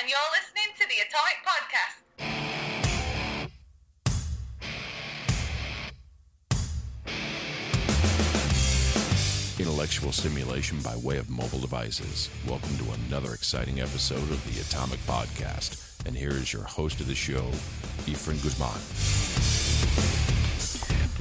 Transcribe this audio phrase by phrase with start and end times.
[0.00, 2.00] and you're listening to the Atomic Podcast.
[9.58, 12.30] Intellectual stimulation by way of mobile devices.
[12.48, 16.06] Welcome to another exciting episode of the Atomic Podcast.
[16.06, 17.50] And here is your host of the show,
[18.06, 18.80] Efren Guzman.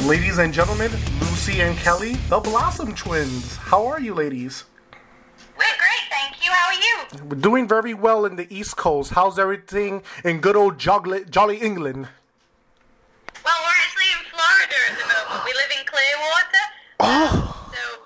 [0.07, 3.57] Ladies and gentlemen, Lucy and Kelly, the Blossom Twins.
[3.57, 4.63] How are you, ladies?
[5.57, 6.51] We're great, thank you.
[6.51, 6.98] How are you?
[7.23, 9.11] We're doing very well in the East Coast.
[9.13, 12.07] How's everything in good old jolly, jolly England?
[13.43, 15.45] Well, we're actually in Florida at the moment.
[15.45, 16.65] We live in Clearwater.
[16.99, 18.01] Oh, So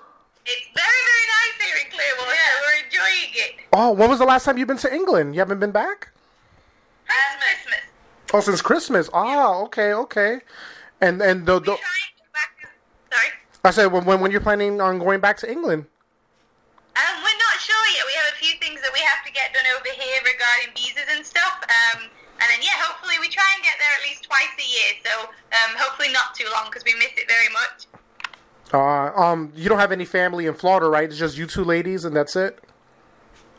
[0.46, 2.50] it's very, very nice here in Clearwater.
[2.62, 3.54] We're enjoying it.
[3.74, 5.34] oh, when was the last time you've been to England?
[5.34, 6.10] You haven't been back?
[7.06, 7.80] And Christmas.
[8.32, 9.10] Oh, since Christmas.
[9.12, 10.40] Ah, okay, okay.
[11.02, 12.72] And and the, the try and get back.
[13.12, 13.28] Sorry.
[13.64, 15.84] I said when when when you're planning on going back to England?
[16.96, 18.04] Um, we're not sure yet.
[18.06, 21.10] We have a few things that we have to get done over here regarding visas
[21.10, 21.58] and stuff.
[21.66, 22.06] Um,
[22.38, 24.90] and then yeah, hopefully we try and get there at least twice a year.
[25.02, 27.90] So um, hopefully not too long because we miss it very much.
[28.72, 31.06] Uh, um, you don't have any family in Florida, right?
[31.06, 32.58] It's just you two ladies, and that's it.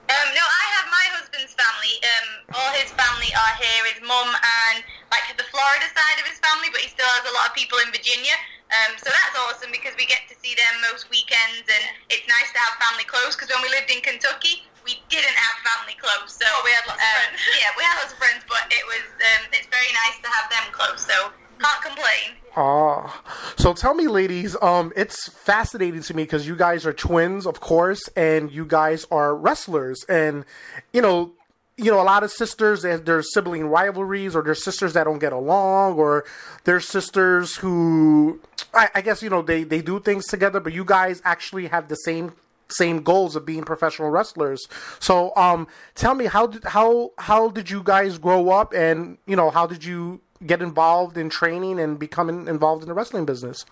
[0.05, 1.95] Um, no, I have my husband's family.
[2.03, 3.81] Um, all his family are here.
[3.95, 7.33] His mum and like the Florida side of his family, but he still has a
[7.35, 8.35] lot of people in Virginia.
[8.75, 12.51] Um, so that's awesome because we get to see them most weekends, and it's nice
[12.51, 13.37] to have family close.
[13.37, 14.67] Because when we lived in Kentucky,
[15.09, 16.33] didn't have family close.
[16.35, 17.41] So we had lots of friends.
[17.61, 20.49] Yeah, we had lots of friends, but it was um, it's very nice to have
[20.49, 21.05] them close.
[21.05, 22.35] So can't complain.
[22.57, 23.21] Ah,
[23.57, 27.59] so tell me, ladies, um, it's fascinating to me because you guys are twins, of
[27.59, 30.45] course, and you guys are wrestlers, and
[30.93, 31.31] you know,
[31.77, 35.19] you know, a lot of sisters they- there's sibling rivalries, or there's sisters that don't
[35.19, 36.23] get along, or
[36.63, 38.39] there's sisters who,
[38.73, 41.89] I, I guess, you know, they they do things together, but you guys actually have
[41.89, 42.33] the same
[42.69, 44.67] same goals of being professional wrestlers.
[44.99, 49.35] So, um, tell me how did how how did you guys grow up, and you
[49.35, 53.65] know, how did you get involved in training and becoming involved in the wrestling business?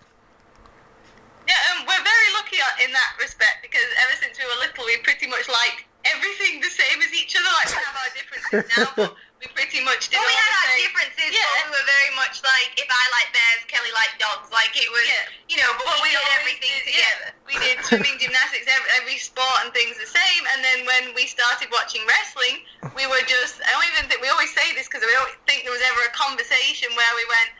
[1.46, 4.96] Yeah, um, we're very lucky in that respect because ever since we were little, we
[4.98, 7.48] pretty much like everything the same as each other.
[7.64, 10.16] Like we have our differences now, but we pretty much did.
[10.16, 11.44] Well, we had our differences, yeah.
[11.44, 14.48] but we were very much like if I like bears, Kelly liked dogs.
[14.48, 15.28] Like it was, Yeah.
[15.52, 17.28] you know, but, But we, we did everything did- together.
[17.28, 20.42] Yeah, we did swimming, gymnastics, every, every sport and things the same.
[20.56, 22.64] And then when we started watching wrestling,
[22.96, 25.68] we were just, I don't even think, we always say this because we don't think
[25.68, 27.50] there was ever a conversation where we went,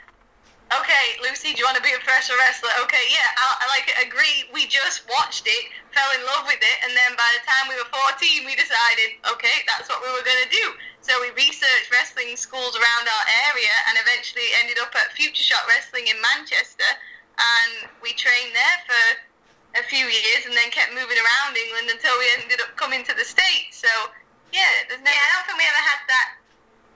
[0.80, 2.72] okay, Lucy, do you want to be a professional wrestler?
[2.88, 4.48] Okay, yeah, I, I like agree.
[4.50, 7.76] We just watched it, fell in love with it, and then by the time we
[7.78, 10.66] were 14, we decided, okay, that's what we were going to do.
[11.04, 11.53] So we researched
[12.24, 16.88] wrestling schools around our area and eventually ended up at Future Shock Wrestling in Manchester.
[17.36, 19.04] And we trained there for
[19.76, 23.12] a few years and then kept moving around England until we ended up coming to
[23.12, 23.76] the States.
[23.76, 23.90] So,
[24.56, 26.28] yeah, there's never, I don't think we ever had that.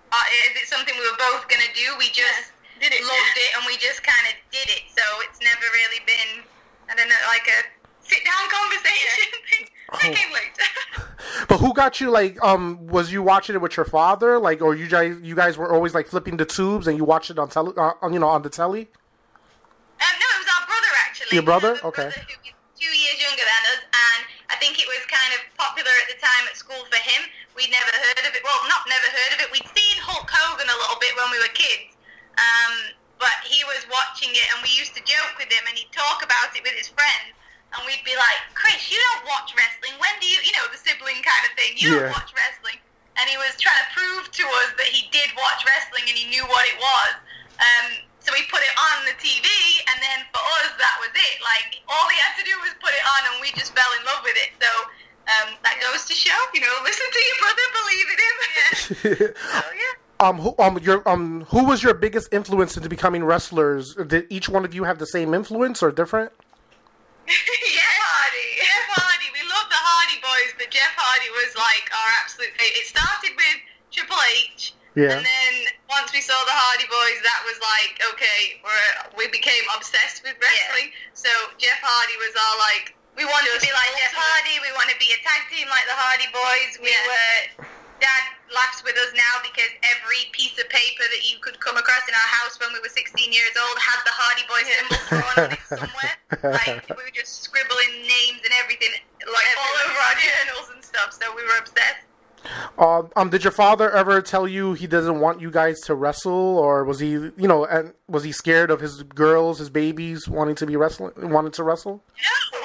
[0.09, 1.93] Uh, is it something we were both going to do?
[2.01, 3.05] We just Did it.
[3.05, 4.89] loved it and we just kind of did it.
[4.89, 6.41] So it's never really been,
[6.89, 7.61] I don't know, like a
[8.01, 9.65] sit down conversation thing.
[9.93, 10.13] That Oh.
[10.13, 11.07] came later.
[11.49, 14.75] But who got you like um was you watching it with your father like or
[14.75, 17.49] you guys you guys were always like flipping the tubes and you watched it on
[17.49, 18.85] tele uh, on you know on the telly?
[20.03, 21.35] Um, no, it was our brother actually.
[21.37, 21.73] Your brother?
[21.85, 22.11] Okay.
[22.13, 24.21] brother who is two years younger than us, and
[24.53, 27.27] I think it was kind of popular at the time at school for him.
[27.57, 28.43] We'd never heard of it.
[28.45, 29.49] Well, not never heard of it.
[29.51, 31.97] We'd seen Hulk Hogan a little bit when we were kids,
[32.39, 35.91] um, but he was watching it, and we used to joke with him, and he'd
[35.91, 37.35] talk about it with his friends.
[37.77, 39.93] And we'd be like, Chris, you don't watch wrestling.
[40.01, 41.77] When do you, you know, the sibling kind of thing.
[41.77, 42.09] You Yeah.
[42.09, 42.81] don't watch wrestling.
[43.21, 46.31] And he was trying to prove to us that he did watch wrestling and he
[46.33, 47.13] knew what it was.
[47.61, 47.87] Um,
[48.23, 49.49] so we put it on the TV,
[49.89, 51.37] and then for us, that was it.
[51.43, 54.05] Like, all he had to do was put it on, and we just fell in
[54.05, 54.53] love with it.
[54.61, 54.69] So
[55.33, 58.37] um, that goes to show, you know, listen to your brother, believe in him.
[58.55, 59.61] Yeah.
[59.61, 60.29] so, yeah.
[60.29, 63.95] um who um your um who was your biggest influence into becoming wrestlers?
[63.95, 66.33] Did each one of you have the same influence or different?
[67.77, 68.49] Jeff Hardy.
[68.57, 69.29] Jeff Hardy.
[69.37, 72.53] We love the Hardy Boys, but Jeff Hardy was like our absolute.
[72.57, 73.59] It started with
[73.93, 74.73] Triple H.
[74.97, 75.15] Yeah.
[75.15, 75.55] And then
[75.93, 80.35] once we saw the Hardy Boys, that was like, okay, we're, we became obsessed with
[80.41, 80.91] wrestling.
[81.15, 81.31] So
[81.61, 84.59] Jeff Hardy was our like, we wanted to be like Jeff Hardy.
[84.65, 86.83] We want to be a tag team like the Hardy Boys.
[86.83, 87.69] We were.
[88.01, 88.23] Dad
[88.55, 92.15] laughs with us now because every piece of paper that you could come across in
[92.15, 95.51] our house when we were 16 years old had the Hardy Boy symbol drawn on
[95.53, 96.15] it somewhere.
[96.55, 98.91] Like we were just scribbling names and everything,
[99.27, 101.13] like all over our journals and stuff.
[101.13, 102.09] So we were obsessed.
[102.79, 106.33] Um, um, did your father ever tell you he doesn't want you guys to wrestle,
[106.33, 110.55] or was he, you know, and was he scared of his girls, his babies wanting
[110.57, 112.03] to be wrestling, wanting to wrestle?
[112.17, 112.59] No,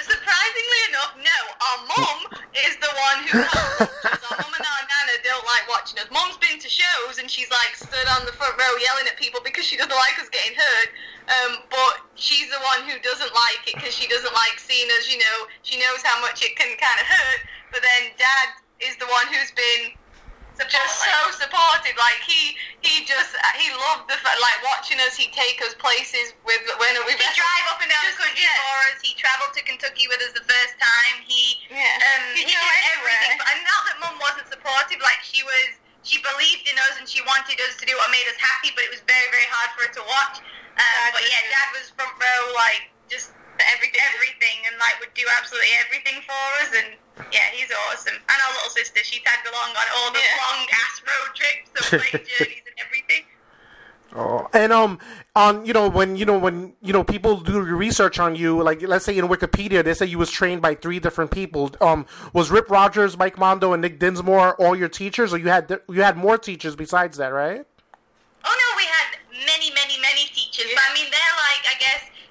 [0.00, 1.30] surprisingly enough, no.
[1.60, 3.38] Our mum is the one who.
[3.42, 6.06] our mum and our nana don't like watching us.
[6.10, 9.42] Mum's been to shows, and she's like stood on the front row yelling at people
[9.42, 10.88] because she doesn't like us getting hurt.
[11.24, 15.10] Um, but she's the one who doesn't like it because she doesn't like seeing us.
[15.10, 17.40] You know, she knows how much it can kind of hurt.
[17.72, 18.48] But then Dad
[18.78, 19.96] is the one who's been
[20.62, 21.96] just so supportive.
[21.98, 25.18] Like he he just he loved the fact like watching us.
[25.18, 28.54] He'd take us places with when we He drive up and down the country yeah.
[28.62, 28.98] for us.
[29.02, 31.26] He travelled to Kentucky with us the first time.
[31.26, 31.82] He Yeah.
[31.82, 33.36] um, He'd he did everything.
[33.42, 35.02] And not that Mum wasn't supportive.
[35.02, 35.74] Like she was,
[36.06, 38.70] she believed in us and she wanted us to do what made us happy.
[38.78, 40.38] But it was very very hard for her to watch.
[40.78, 42.93] Um, but yeah, Dad was front row, like just
[44.12, 44.34] everything.
[44.34, 46.70] everything, and like would do absolutely everything for us.
[46.76, 46.88] And
[47.32, 48.14] yeah, he's awesome.
[48.16, 50.40] And our little sister, she tagged along on all the Yeah.
[50.44, 53.24] long ass road trips, the plane journeys, and everything.
[54.16, 54.98] Oh, and um,
[55.34, 58.80] on you know when you know when you know people do research on you, like
[58.82, 61.72] let's say in Wikipedia, they say you was trained by three different people.
[61.80, 65.80] Um, was Rip Rogers, Mike Mondo, and Nick Dinsmore all your teachers, or you had
[65.88, 67.66] you had more teachers besides that, right?
[68.46, 70.70] Oh no, we had many, many, many teachers.
[70.74, 71.33] But I mean, they're like, I guess,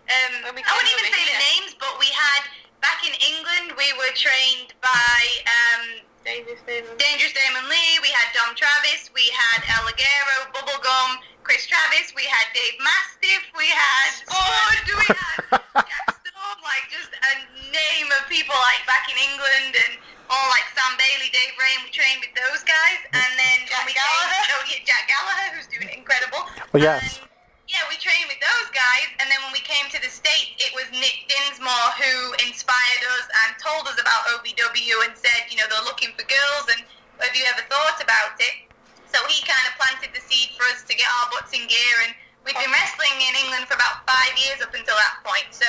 [0.10, 2.42] um, When we I wouldn't even over say the names, but we had
[2.84, 6.92] back in England, we were trained by um, Dangerous Damon.
[7.00, 8.00] Dangerous Damon Lee.
[8.04, 9.12] We had Dom Travis.
[9.16, 12.12] We had El Ligero, Bubblegum, Chris Travis.
[12.16, 13.44] We had Dave Mastiff.
[13.56, 14.80] We had Spud.
[14.88, 16.60] We had Jack Storm.
[16.64, 17.34] Like just a
[17.72, 19.94] name of people like back in England and
[20.32, 21.84] all like Sam Bailey, Dave Rayne.
[21.84, 24.44] We trained with those guys, and then Jack when we Gallagher.
[24.48, 26.42] Came, oh yeah, Jack Gallagher, who's doing incredible.
[26.72, 27.20] Oh, yes.
[27.20, 27.33] And,
[27.74, 30.70] yeah, we trained with those guys, and then when we came to the States, it
[30.78, 35.66] was Nick Dinsmore who inspired us and told us about OVW and said, you know,
[35.66, 36.86] they're looking for girls, and
[37.18, 38.70] have you ever thought about it?
[39.10, 41.96] So he kind of planted the seed for us to get our butts in gear,
[42.06, 42.14] and
[42.46, 45.50] we'd been wrestling in England for about five years up until that point.
[45.50, 45.66] So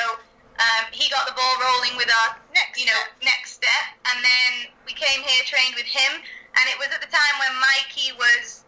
[0.61, 4.51] um, he got the ball rolling with our Next you know, next step, and then
[4.85, 8.64] we came here, trained with him, and it was at the time when Mikey was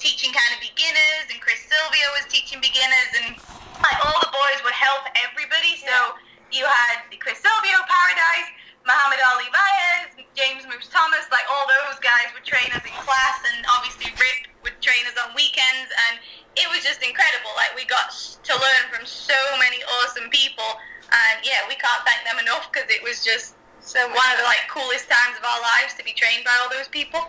[0.00, 3.36] teaching kind of beginners, and Chris Silvio was teaching beginners, and
[3.84, 5.76] like all the boys would help everybody.
[5.76, 6.16] So
[6.50, 8.48] you had the Chris Silvio Paradise,
[8.88, 13.38] Mohamad Ali Vaez, James Moose Thomas, like all those guys would train us in class,
[13.52, 16.16] and obviously Rip would train us on weekends, and
[16.56, 17.52] it was just incredible.
[17.54, 20.66] Like we got to learn from so many awesome people,
[21.12, 24.44] and yeah, we can't thank them enough because it was just So one of the
[24.44, 27.26] like coolest times of our lives to be trained by all those people.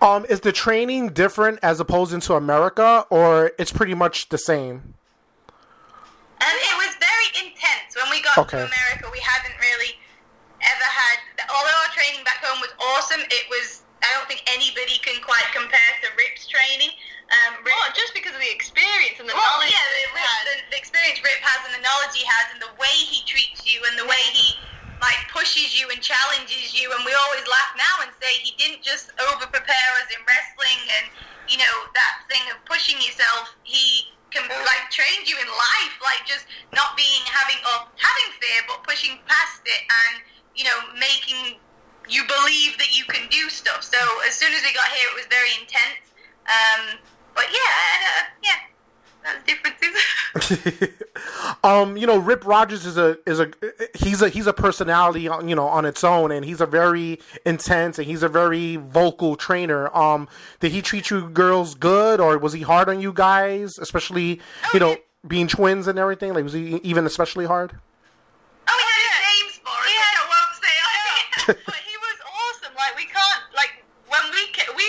[0.00, 4.94] Um, is the training different as opposed into America, or it's pretty much the same?
[6.40, 7.96] And it was very intense.
[7.96, 8.58] When we got Okay.
[8.58, 9.96] to America, we hadn't really
[10.60, 11.16] ever had.
[11.48, 13.82] Although our training back home was awesome, it was.
[14.04, 16.92] I don't think anybody can quite compare to Rip's training.
[17.32, 19.72] Um, Rip, Well, just because of the experience and the well, knowledge.
[19.72, 22.68] yeah, the, Rip, the, the experience Rip has and the knowledge he has and the
[22.76, 24.60] way he treats you and the way he
[25.04, 26.88] like pushes you and challenges you.
[26.96, 30.80] And we always laugh now and say he didn't just over prepare us in wrestling
[30.96, 31.06] and
[31.44, 33.52] you know that thing of pushing yourself.
[33.68, 38.64] He can like trained you in life, like just not being having or having fear,
[38.64, 40.24] but pushing past it and
[40.56, 41.60] you know making
[42.08, 43.84] you believe that you can do stuff.
[43.84, 46.04] So as soon as we got here, it was very intense.
[46.48, 47.00] Um,
[47.36, 47.76] but yeah,
[48.20, 48.60] uh, yeah,
[49.46, 49.90] differences.
[51.64, 53.50] um, you know, Rip Rogers is a is a
[53.94, 57.20] he's a he's a personality, on you know, on its own, and he's a very
[57.46, 59.94] intense and he's a very vocal trainer.
[59.96, 60.28] Um,
[60.60, 64.40] did he treat you girls good, or was he hard on you guys, especially
[64.72, 64.96] you know
[65.26, 66.34] being twins and everything?
[66.34, 67.72] Like, was he even especially hard?
[68.68, 70.74] oh, we had names for us, He which had- I won't say.
[70.84, 71.62] on here.
[71.66, 72.74] but he was awesome.
[72.76, 74.88] Like we can't like when we ca- we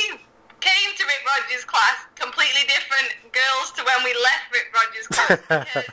[0.60, 5.87] came to Rip Rogers' class, completely different girls to when we left Rip Rogers' because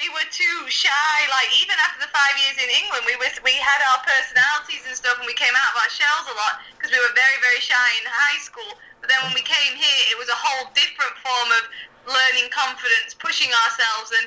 [0.00, 1.16] we were too shy.
[1.28, 4.96] Like even after the five years in England, we was we had our personalities and
[4.96, 7.60] stuff, and we came out of our shells a lot because we were very very
[7.60, 8.80] shy in high school.
[9.00, 11.62] But then when we came here, it was a whole different form of
[12.08, 14.26] learning confidence, pushing ourselves, and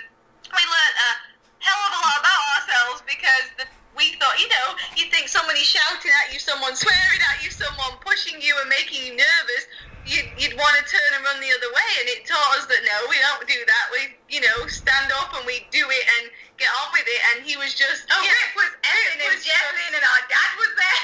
[0.53, 1.11] we learned a
[1.59, 3.65] hell of a lot about ourselves because the,
[3.97, 7.99] we thought, you know, you think somebody shouting at you, someone swearing at you, someone
[7.99, 9.63] pushing you and making you nervous,
[10.05, 11.91] you'd, you'd want to turn and run the other way.
[12.01, 13.85] And it taught us that no, we don't do that.
[13.93, 17.21] We, you know, stand up and we do it and get on with it.
[17.33, 20.51] And he was just, Oh, yeah, Rip was effing and was jeffing, and our dad
[20.57, 21.01] was there.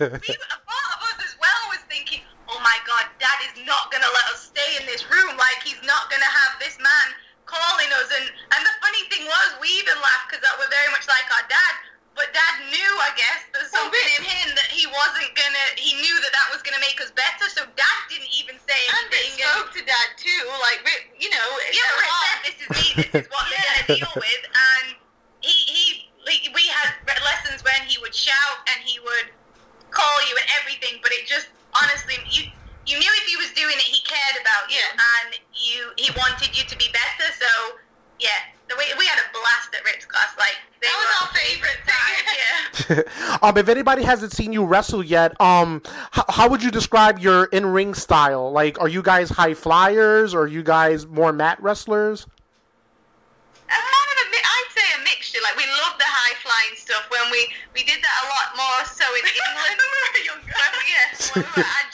[0.00, 3.56] like, we, a part of us as well was thinking, oh my god, dad is
[3.64, 5.32] not going to let us stay in this room.
[5.36, 7.06] Like, he's not going to have this man
[7.44, 8.08] calling us.
[8.12, 11.44] And, and the funny thing was, we even laughed because we're very much like our
[11.48, 11.74] dad.
[12.14, 15.64] But dad knew, I guess, there's something in him that he wasn't gonna.
[15.80, 17.48] He knew that that was gonna make us better.
[17.48, 19.40] So dad didn't even say anything.
[19.40, 20.42] and spoke to dad too.
[20.60, 20.84] Like,
[21.16, 24.42] you know, Yeah, Rip said this is me, this is what they're gonna deal with,
[24.52, 24.86] and
[25.40, 25.84] he he
[26.28, 29.32] like, we had lessons when he would shout and he would
[29.90, 31.48] call you and everything, but it just
[31.80, 32.46] honestly you
[32.84, 34.02] you knew if he was doing it, he
[34.68, 34.96] you, Yeah.
[35.24, 37.28] and you he wanted you to be better.
[37.38, 37.50] So
[38.18, 40.30] yeah, the we, we had a blast at Rip's class.
[40.38, 42.14] Like they That was were our favorite time.
[42.22, 42.38] thing.
[42.38, 42.60] Yeah.
[43.42, 47.44] um, if anybody hasn't seen you wrestle yet, um, how, how would you describe your
[47.46, 48.50] in ring style?
[48.50, 52.26] Like, are you guys high flyers or are you guys more mat wrestlers?
[53.68, 55.40] A kind of a, mi- I'd say a mixture.
[55.42, 57.08] Like we love the high flying stuff.
[57.08, 59.76] When we we did that a lot more so in England.
[59.80, 60.52] when we were younger.
[60.52, 61.91] When we, yeah, when we were agile back, and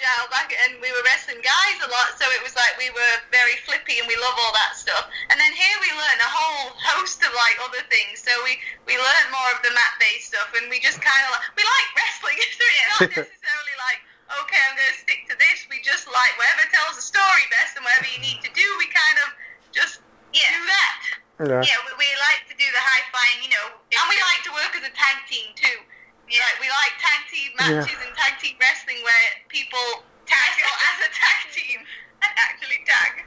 [1.38, 2.18] we were wrestling guys a lot.
[2.18, 5.06] So it was like we were very flippy, and we love all that stuff.
[5.30, 8.22] And then here we learn a whole host of like other things.
[8.26, 11.38] So we we learn more of the mat based stuff, and we just kind of
[11.38, 12.36] like we like wrestling.
[12.58, 14.00] So it's not necessarily like
[14.44, 15.64] okay, I'm going to stick to this.
[15.72, 18.84] We just like whatever tells the story best, and whatever you need to do, we
[18.90, 19.28] kind of
[19.72, 20.02] just
[20.34, 20.52] Yeah.
[20.52, 20.96] do that.
[21.38, 21.62] Yeah.
[21.64, 23.66] Yeah, we, we like to do the high flying, you know.
[23.94, 25.78] And we like to work as a tag team too.
[26.28, 26.42] Yeah.
[26.44, 31.10] Like, we like tag team matches and tag team wrestling where people wrestle as a
[31.12, 31.78] tag team
[32.22, 33.24] and actually tag.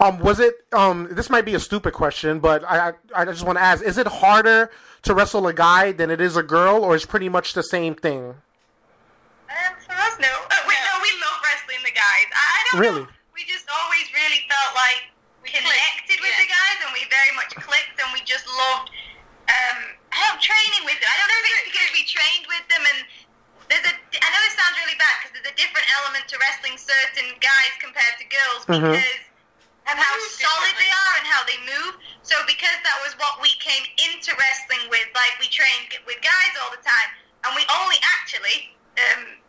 [0.00, 0.54] Um, was it?
[0.72, 3.82] Um, this might be a stupid question, but I I, I just want to ask:
[3.84, 4.70] Is it harder
[5.02, 7.94] to wrestle a guy than it is a girl, or is pretty much the same
[7.94, 8.36] thing?
[9.48, 10.28] Um, for us, no.
[10.28, 12.26] Uh, we, no, we love wrestling the guys.
[12.32, 13.02] I, I don't Really?
[13.02, 13.16] know.
[13.34, 15.08] We just always really felt like
[15.42, 16.44] we connected with yeah.
[16.44, 18.92] the guys, and we very much clicked, and we just loved
[19.48, 19.78] um,
[20.12, 21.08] I don't training with them.
[21.08, 22.98] I don't know if it's because we trained with them, and
[23.68, 23.94] there's a.
[23.94, 27.72] I know this sounds really bad because there's a different element to wrestling certain guys
[27.80, 28.92] compared to girls Mhm.
[28.92, 29.20] because
[29.88, 31.96] of how solid they are and how they move.
[32.22, 36.52] So because that was what we came into wrestling with, like we trained with guys
[36.60, 37.10] all the time,
[37.44, 39.40] and we only actually, um,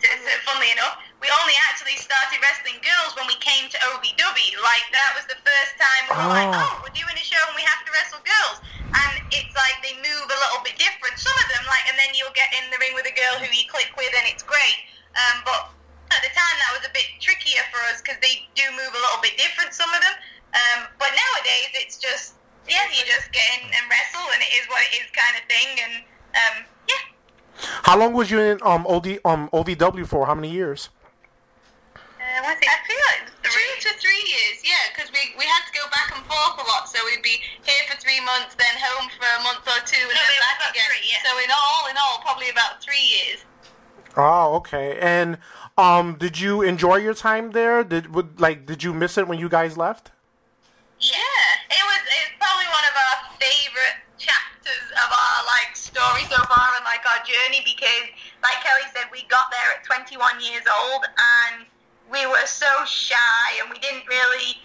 [0.00, 4.52] to, to, funnily enough, we only actually started wrestling girls when we came to OVW.
[4.58, 6.58] Like that was the first time we were like, Oh.
[6.58, 8.58] oh, we're doing a show and we have to wrestle girls,
[8.90, 11.14] and it's like they move a little bit different.
[11.16, 13.46] Some of them, like, and then you'll get in the ring with a girl who
[13.54, 14.78] you click with, and it's great.
[15.14, 15.70] Um, but
[16.10, 19.00] at the time, that was a bit trickier for us because they do move a
[19.00, 19.72] little bit different.
[19.72, 20.16] Some of them,
[20.58, 22.34] um, but nowadays it's just
[22.66, 25.44] yeah, you just get in and wrestle, and it is what it is kind of
[25.46, 25.94] thing, and
[26.34, 26.56] um,
[26.90, 27.02] yeah.
[27.86, 30.26] How long was you in um OD um OVW for?
[30.26, 30.90] How many years?
[32.32, 35.72] Uh, I, I feel like two to three years, yeah, because we, we had to
[35.76, 36.88] go back and forth a lot.
[36.88, 40.16] So we'd be here for three months, then home for a month or two, and
[40.16, 40.88] No, then it was back again.
[40.88, 41.20] three, yeah.
[41.28, 43.44] So in all, in all, probably about three years.
[44.16, 44.96] Oh, okay.
[45.00, 45.36] And
[45.76, 47.84] um, did you enjoy your time there?
[47.84, 50.10] Did would like did you miss it when you guys left?
[51.00, 52.02] Yeah, it was.
[52.16, 57.00] It's probably one of our favorite chapters of our like story so far and like
[57.08, 58.12] our journey because,
[58.44, 61.64] like Kelly said, we got there at 21 years old and
[62.12, 64.60] we were so shy and we didn't really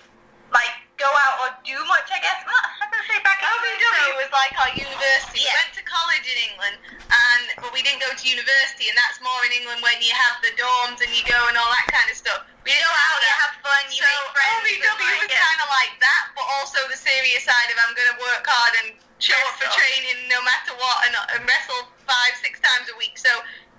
[0.51, 2.08] like go out or do much.
[2.12, 2.44] I guess.
[2.44, 5.42] Well, I'm gonna say back in OVW was like our university.
[5.42, 5.56] Yeah.
[5.56, 6.77] We went to college in England,
[7.08, 10.44] and but we didn't go to university, and that's more in England when you have
[10.44, 12.44] the dorms and you go and all that kind of stuff.
[12.68, 14.63] We You go out, have you have fun, you so make friends.
[14.68, 18.12] OVW like, was kind of like that, but also the serious side of I'm going
[18.12, 18.88] to work hard and
[19.24, 22.96] show up for training no matter what, and, uh, and wrestle five, six times a
[23.00, 23.16] week.
[23.16, 23.32] So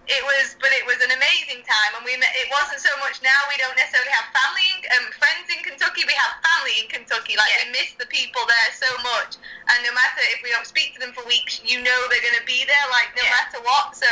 [0.09, 3.21] it was, but it was an amazing time, and we met, it wasn't so much.
[3.21, 6.09] Now we don't necessarily have family, in, um, friends in Kentucky.
[6.09, 7.37] We have family in Kentucky.
[7.37, 7.69] Like Yeah.
[7.69, 9.37] we miss the people there so much,
[9.69, 12.41] and no matter if we don't speak to them for weeks, you know they're going
[12.41, 13.37] to be there, like no Yeah.
[13.37, 13.95] matter what.
[13.97, 14.09] So.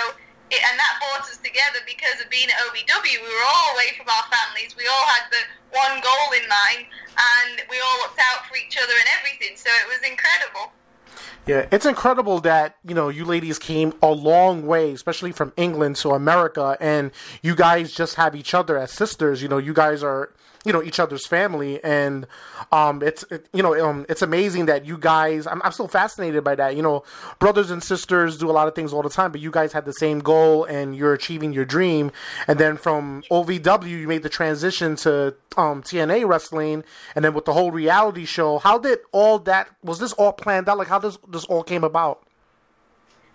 [0.46, 3.02] It, and that brought us together because of being at OVW.
[3.18, 4.78] We were all away from our families.
[4.78, 5.42] We all had the
[5.74, 6.86] one goal in mind,
[7.42, 9.58] and we all looked out for each other and everything.
[9.58, 10.70] So it was incredible.
[11.46, 15.96] Yeah, it's incredible that you know you ladies came a long way, especially from England
[15.96, 17.10] to America, and
[17.42, 19.42] you guys just have each other as sisters.
[19.42, 20.32] You know, you guys are
[20.66, 22.26] you know each other's family, and
[22.72, 25.46] um, it's it, you know um, it's amazing that you guys.
[25.46, 26.76] I'm I'm so fascinated by that.
[26.76, 27.04] You know,
[27.38, 29.84] brothers and sisters do a lot of things all the time, but you guys had
[29.84, 32.10] the same goal, and you're achieving your dream.
[32.48, 37.44] And then from OVW, you made the transition to um, TNA wrestling, and then with
[37.44, 38.58] the whole reality show.
[38.58, 39.68] How did all that?
[39.82, 40.78] Was this all planned out?
[40.78, 42.26] Like how does this all came about?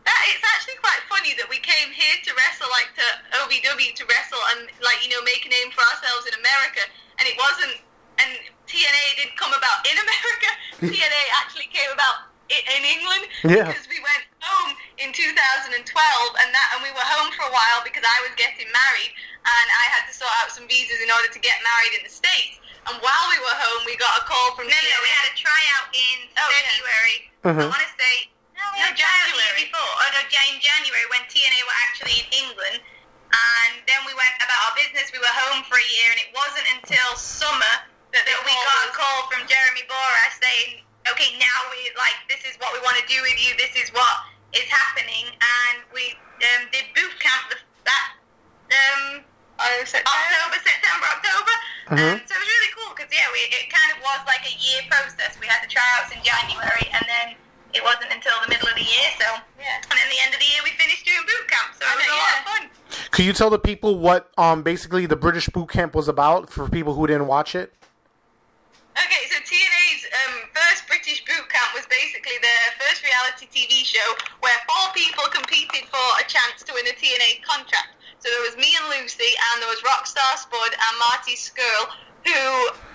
[0.05, 3.07] That it's actually quite funny that we came here to wrestle, like to
[3.37, 6.81] OVW to wrestle, and like you know make a name for ourselves in America,
[7.21, 7.77] and it wasn't.
[8.17, 8.29] And
[8.65, 10.49] TNA didn't come about in America.
[10.89, 13.69] TNA actually came about in England Yeah.
[13.71, 17.79] because we went home in 2012, and that and we were home for a while
[17.85, 19.11] because I was getting married,
[19.47, 22.11] and I had to sort out some visas in order to get married in the
[22.11, 22.59] states.
[22.89, 25.35] And while we were home, we got a call from No, no, we had a
[25.37, 26.65] tryout in Oh, yeah.
[26.65, 27.17] February.
[27.45, 27.61] Mhm.
[27.61, 28.13] I want to say
[28.57, 29.63] no, we No, had a tryout the year January.
[29.69, 29.93] before.
[30.01, 32.77] Oh no, Ja- in January when TNA were actually in England,
[33.31, 35.11] and then we went about our business.
[35.11, 37.73] We were home for a year, and it wasn't until summer
[38.13, 42.43] that, that we got a call from Jeremy Borash saying, "Okay, now we like this
[42.43, 43.55] is what we want to do with you.
[43.55, 44.15] This is what
[44.53, 47.57] is happening," and we um, did boot camp the,
[47.87, 48.05] that
[48.71, 49.23] um,
[49.61, 50.09] Oh, September.
[50.09, 51.55] October, September, October.
[51.93, 52.11] Mhm.
[52.17, 52.91] Um, so it was really cool.
[52.97, 55.37] Because yeah, we, it kind of was like a year process.
[55.37, 57.27] We had the tryouts in January, and then
[57.73, 59.07] it wasn't until the middle of the year.
[59.19, 59.25] So
[59.59, 59.81] Yeah.
[59.89, 61.75] and then the end of the year, we finished doing boot camp.
[61.79, 62.63] So it was a lot of fun.
[63.11, 66.67] Could you tell the people what um basically the British boot camp was about for
[66.69, 67.73] people who didn't watch it?
[68.91, 74.03] Okay, so TNA's um, first British boot camp was basically their first reality TV show
[74.43, 77.95] where four people competed for a chance to win a TNA contract.
[78.19, 81.87] So there was me and Lucy, and there was Rockstar Spud and Marty Scurll,
[82.25, 82.41] who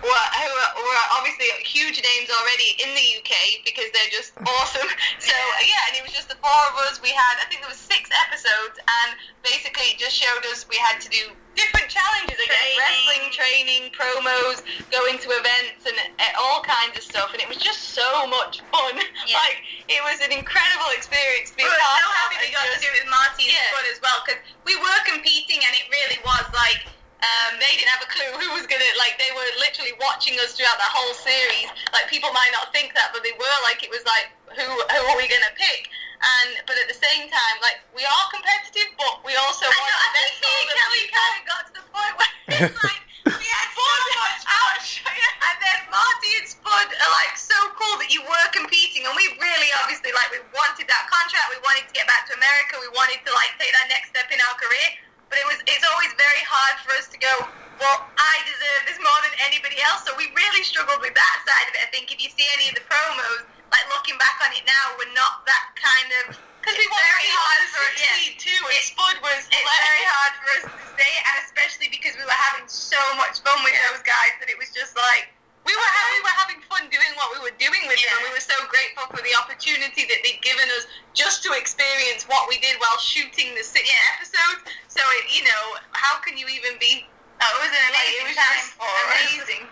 [0.06, 4.88] were, who were, obviously huge names already in the UK because they're just awesome.
[5.18, 7.02] So yeah, and it was just the four of us.
[7.02, 10.78] We had, I think there was six episodes, and basically it just showed us we
[10.78, 12.78] had to do different challenges again, Training.
[12.78, 14.60] wrestling training, promos,
[14.92, 17.32] going to events, and uh, all kinds of stuff.
[17.32, 18.94] And it was just so much fun.
[19.26, 19.40] Yeah.
[19.46, 21.50] Like it was an incredible experience.
[21.52, 23.78] to be We were so happy we got to do it with Marty Yeah.
[23.92, 26.88] As well because we were competing and it really was like
[27.24, 30.52] um, they didn't have a clue who was gonna like they were literally watching us
[30.52, 31.68] throughout the whole series.
[31.96, 35.00] Like people might not think that, but they were like it was like who who
[35.08, 35.88] are we gonna pick?
[36.16, 39.88] And but at the same time, like we are competitive, but we also I want
[39.88, 42.32] know, I think me and Kelly kind of got to the point where
[42.68, 45.16] it's like we had much fun.
[45.16, 49.24] And then Marty and Spud are like so cool that you were competing, and we
[49.40, 51.48] really obviously like we wanted that contract.
[51.48, 52.76] We wanted to get back to America.
[52.76, 55.05] We wanted to like take that next step in our career.
[55.28, 57.34] But it was it's always very hard for us to go.
[57.76, 60.06] Well, I deserve this more than anybody else.
[60.08, 61.82] So we really struggled with that side of it.
[61.84, 64.96] I think if you see any of the promos, like looking back on it now,
[64.96, 68.32] we're not that kind of Because we wanted very hard to for yeah.
[68.40, 71.88] too, and It- Spud was It's like, very hard for us to say, and especially
[71.92, 75.28] because we were having so much fun with those guys that it was just like
[75.66, 78.16] we were ha- we were having fun doing what we were doing with them, Yeah.
[78.22, 82.24] and we were so grateful for the opportunity that they'd given us just to experience
[82.30, 84.70] what we did while shooting the six episodes.
[84.88, 87.04] So it, you know, how can you even be?
[87.42, 89.62] oh, it was an Like, amazing it was time for amazing.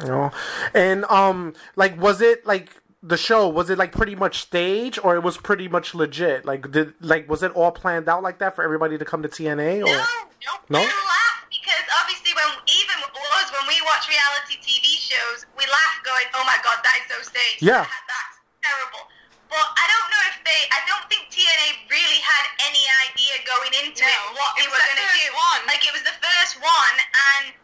[0.00, 0.30] You know,
[0.74, 2.70] and um, like, was it like
[3.02, 3.48] the show?
[3.48, 6.44] Was it like pretty much stage, or it was pretty much legit?
[6.44, 9.28] Like, did like was it all planned out like that for everybody to come to
[9.28, 9.80] TNA?
[9.82, 10.04] Or No,
[10.44, 10.60] Nope.
[10.68, 10.78] No?
[10.80, 15.96] we laugh because obviously when even us when we watch reality TV shows, we laugh
[16.04, 17.62] going, "Oh my god, that is so staged.
[17.64, 17.82] Yeah.
[17.82, 19.08] That- that's terrible."
[19.48, 20.60] But I don't know if they.
[20.68, 24.76] I don't think TNA really had any idea going into it what it they were
[24.76, 25.32] going to do.
[25.32, 25.60] one.
[25.64, 26.94] Like it was the first one,
[27.32, 27.56] and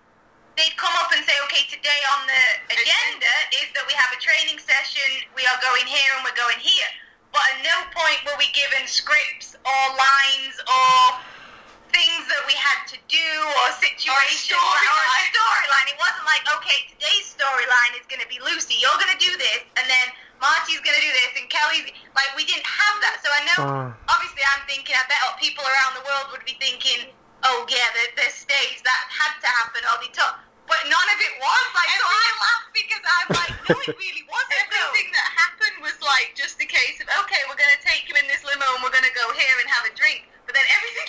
[0.57, 4.21] they'd come up and say, "Okay, today on the agenda is that we have a
[4.21, 5.29] training session.
[5.37, 6.89] We are going here and we're going here."
[7.37, 11.21] But at no point were we given scripts or lines or
[11.95, 13.29] things that we had to do
[13.63, 15.31] or situations or a storyline.
[15.31, 15.87] storyline.
[15.95, 18.75] It wasn't like, okay, today's storyline is going to be Lucy.
[18.83, 20.07] You're going to do this, and then
[20.43, 21.87] Marty's going to do this, and Kelly's
[22.19, 23.17] like we didn't have that.
[23.23, 24.11] So I know, Uh.
[24.11, 24.99] obviously, I'm thinking.
[24.99, 27.15] I bet people around the world would be thinking,
[27.47, 30.35] oh yeah, the, the stage that had to happen, or they took.
[30.67, 31.91] But none of it was like.
[31.95, 34.67] So I laugh because I'm like, no, it really wasn't.
[34.73, 34.81] though.
[34.91, 38.25] Everything that happened was like just a case of okay, we're gonna take you in
[38.33, 40.25] this limo and we're gonna go here and have a drink.
[40.49, 41.04] But then everything that happened,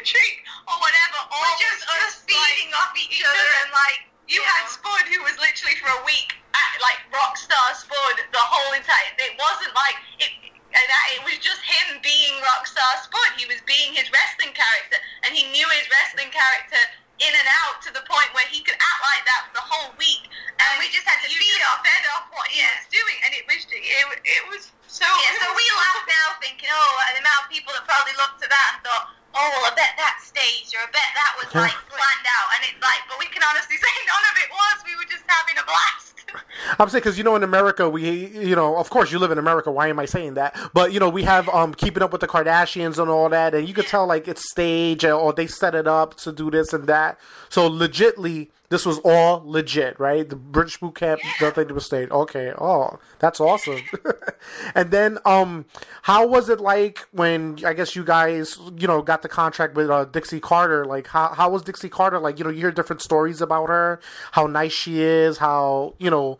[0.00, 0.36] consequences of the drink
[0.68, 4.42] or whatever, all We're just us feeding like, off each other and like You you
[4.42, 4.68] had.
[4.68, 9.12] Spud who was literally for a week at like Rockstar Spud the whole entire.
[9.18, 10.32] It wasn't like it.
[10.70, 13.34] And that, it was just him being Rockstar Spud.
[13.34, 16.78] He was being his wrestling character, and he knew his wrestling character
[17.18, 19.90] in and out to the point where he could act like that for the whole
[19.98, 20.30] week.
[20.62, 23.42] And we just had to feed off fed off what he was doing, and it
[23.50, 25.02] was it, it was so.
[25.02, 28.50] Yeah, so we laugh now thinking, oh, the amount of people that probably looked at
[28.54, 31.76] that and thought, oh, well, I bet that staged or I bet that was like
[31.88, 32.48] planned out.
[32.56, 34.76] And it's like, but we can honestly say none of it was.
[34.86, 36.06] We were just having a blast.
[36.78, 39.38] I'm saying because you know in America we you know of course you live in
[39.38, 39.70] America.
[39.70, 40.56] Why am I saying that?
[40.72, 43.66] But you know we have um keeping up with the Kardashians and all that, and
[43.66, 46.86] you could tell like it's staged or they set it up to do this and
[46.86, 47.18] that.
[47.48, 50.26] So legitly, this was all legit, right?
[50.28, 52.10] The British boot camp, nothing was staged.
[52.10, 53.82] Okay, oh that's awesome.
[54.74, 55.66] and then um,
[56.02, 59.90] how was it like when I guess you guys you know got the contract with
[59.90, 60.84] uh, Dixie Carter?
[60.84, 62.18] Like how how was Dixie Carter?
[62.18, 64.00] Like you know you hear different stories about her,
[64.32, 66.38] how nice she is, how you know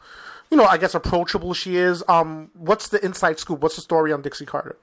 [0.51, 2.03] you know, I guess approachable she is.
[2.09, 3.61] Um, what's the inside scoop?
[3.61, 4.77] What's the story on Dixie Carter?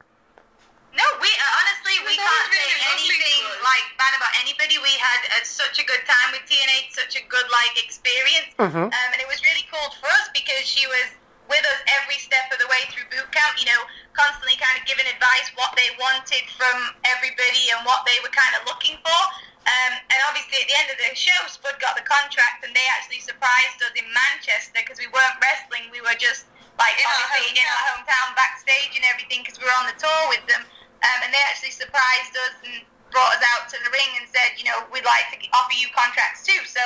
[0.95, 3.67] No, we uh, honestly we was can't always say really lovely anything to us.
[3.67, 4.77] like bad about anybody.
[4.81, 8.89] We had uh, such a good time with TNA, such a good like experience, Mhm.
[8.91, 11.07] um, and it was really cool for us because she was
[11.47, 13.57] with us every step of the way through boot camp.
[13.59, 13.81] You know,
[14.13, 16.75] constantly kind of giving advice what they wanted from
[17.15, 19.21] everybody and what they were kind of looking for.
[19.67, 22.87] Um, and obviously, at the end of the show, Spud got the contract, and they
[22.87, 26.45] actually surprised us in Manchester because we weren't wrestling; we were just
[26.79, 29.97] like In our obviously in our hometown backstage and everything because we were on the
[29.99, 30.61] tour with them.
[31.03, 32.85] Um, and they actually surprised us and
[33.17, 35.89] brought us out to the ring and said, you know, we'd like to offer you
[35.97, 36.61] contracts too.
[36.69, 36.81] So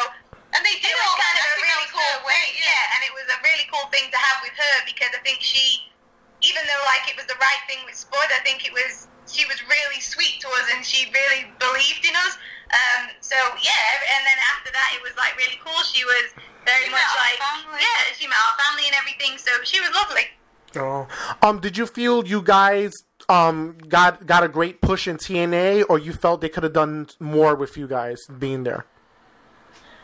[0.55, 2.23] And And they did it was all kind of I a think really cool her
[2.23, 2.63] way, thing.
[2.63, 2.93] Yeah.
[2.95, 5.91] and it was a really cool thing to have with her because I think she,
[6.39, 9.43] even though like it was the right thing with Spud, I think it was she
[9.51, 12.35] was really sweet to us and she really believed in us.
[12.71, 13.83] Um, so yeah,
[14.15, 15.75] and then after that, it was like really cool.
[15.87, 16.31] She was
[16.67, 17.79] very She much like family.
[17.79, 19.35] yeah, she met our family and everything.
[19.39, 20.27] So she was lovely.
[20.75, 21.07] Oh.
[21.43, 22.91] Um, did you feel you guys
[23.31, 27.07] um got got a great push in TNA, or you felt they could have done
[27.19, 28.83] more with you guys being there?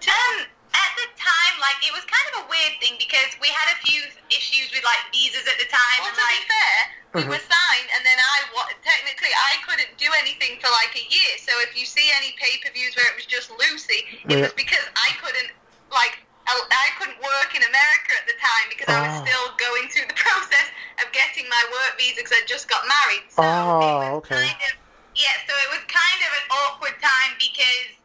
[0.08, 0.36] Um,
[0.72, 3.78] at the time, like it was kind of a weird thing because we had a
[3.84, 4.00] few
[4.32, 6.00] issues with like visas at the time.
[6.00, 6.78] Well, and, to be like, fair,
[7.14, 7.32] we Mhm.
[7.36, 8.38] were signed, and then I
[8.84, 11.32] technically I couldn't do anything for like a year.
[11.44, 14.48] So if you see any pay per views where it was just Lucy, it Yeah.
[14.48, 15.52] was because I couldn't
[15.92, 19.24] like I, I couldn't work in America at the time because I was Oh.
[19.28, 20.68] still going through the process
[21.04, 23.28] of getting my work visa because I just got married.
[23.30, 24.48] So Oh, it ah, was okay.
[24.48, 24.74] Kind of,
[25.16, 28.00] yeah, so it was kind of an awkward time because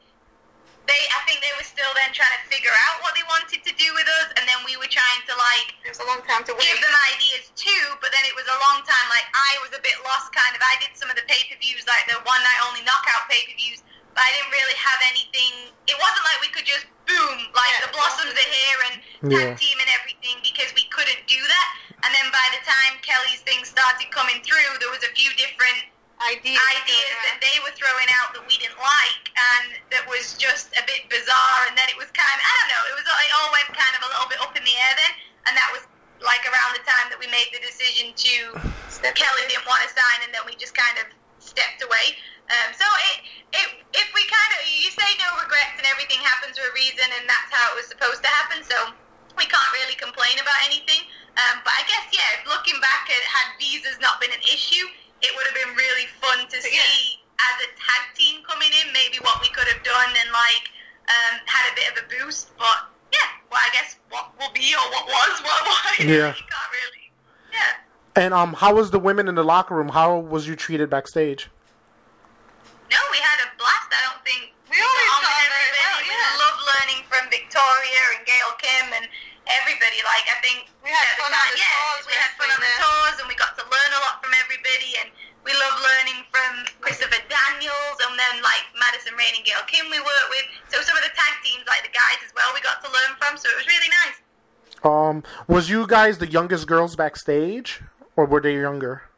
[0.90, 3.72] they, I think they were still then trying to figure out what they wanted to
[3.78, 6.42] do with us, and then we were trying to like it was a long time
[6.50, 6.66] to wait.
[6.66, 9.06] give them ideas too, but then it was a long time.
[9.14, 10.60] Like I was a bit lost, kind of.
[10.60, 13.46] I did some of the pay per views, like the one night only knockout pay
[13.46, 15.70] per views, but I didn't really have anything.
[15.86, 18.94] It wasn't like we could just boom, like Yeah, the blossoms are here and
[19.28, 19.38] Yeah.
[19.38, 21.68] tag team and everything because we couldn't do that.
[22.02, 25.86] And then by the time Kelly's thing started coming through, there was a few different
[26.22, 30.70] ideas, ideas that they were throwing out that we didn't like and that was just
[30.78, 33.32] a bit bizarre and then it was kind of I don't know it was it
[33.42, 35.12] all went kind of a little bit up in the air then
[35.50, 35.82] and that was
[36.22, 38.34] like around the time that we made the decision to
[39.02, 41.10] Kelly didn't want to sign and then we just kind of
[41.42, 42.14] stepped away
[42.50, 43.18] um, so it,
[43.54, 47.06] it if we kind of you say no regrets and everything happens for a reason
[47.06, 48.74] and that's how it was supposed to happen so
[49.38, 51.06] we can't really complain about anything
[51.38, 54.84] um, but I guess yeah looking back at had visas not been an issue
[55.22, 57.22] it would have been really fun to see Yeah.
[57.46, 60.66] as a tag team coming in, maybe what we could have done and like
[61.06, 62.50] um, had a bit of a boost.
[62.58, 66.06] But yeah, well, I guess what will be or what was, what was.
[66.06, 66.34] Yeah.
[66.34, 67.04] you can't really.
[67.52, 68.22] Yeah.
[68.24, 69.90] And um, how was the women in the locker room?
[69.90, 71.48] How was you treated backstage?
[72.92, 73.88] No, we had a blast.
[73.88, 76.08] I don't think We always got on got with on very everybody.
[76.12, 79.06] well, We love learning from Victoria and Gail Kim and
[79.48, 79.98] everybody.
[80.04, 82.48] Like I think We had fun the on time- the yeah, tours, we had fun
[82.52, 84.92] on the tours, and we got to learn a lot from everybody.
[85.00, 85.08] And
[85.42, 86.52] we love learning from
[86.84, 90.46] Christopher Daniels, and then like Madison Rayne and Gail Kim we work with.
[90.68, 93.16] So some of the tag teams, like the guys as well, we got to learn
[93.18, 93.40] from.
[93.40, 94.18] So it was really nice.
[94.84, 97.80] Um, was you guys the youngest girls backstage,
[98.20, 99.08] or were they younger?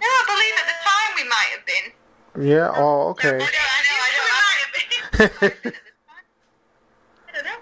[0.00, 1.86] No, I believe at the time we might have been.
[2.38, 2.72] Yeah.
[2.74, 3.34] Oh, okay.
[3.34, 4.10] I know, I know, I
[5.18, 5.28] know.
[5.30, 5.54] We might.
[7.28, 7.58] I don't know.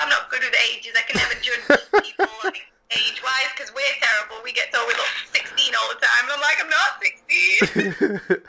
[0.00, 0.92] I'm not good with ages.
[0.96, 2.60] I can never judge people like,
[2.90, 4.36] age-wise because we're terrible.
[4.44, 6.28] We get told we look 16 all the time.
[6.32, 7.00] I'm like, I'm not
[8.20, 8.42] 16.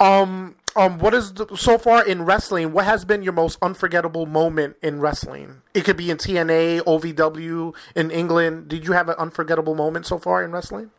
[0.00, 2.72] um, um, what is the, so far in wrestling?
[2.72, 5.60] What has been your most unforgettable moment in wrestling?
[5.74, 8.68] It could be in TNA, OVW, in England.
[8.68, 10.90] Did you have an unforgettable moment so far in wrestling?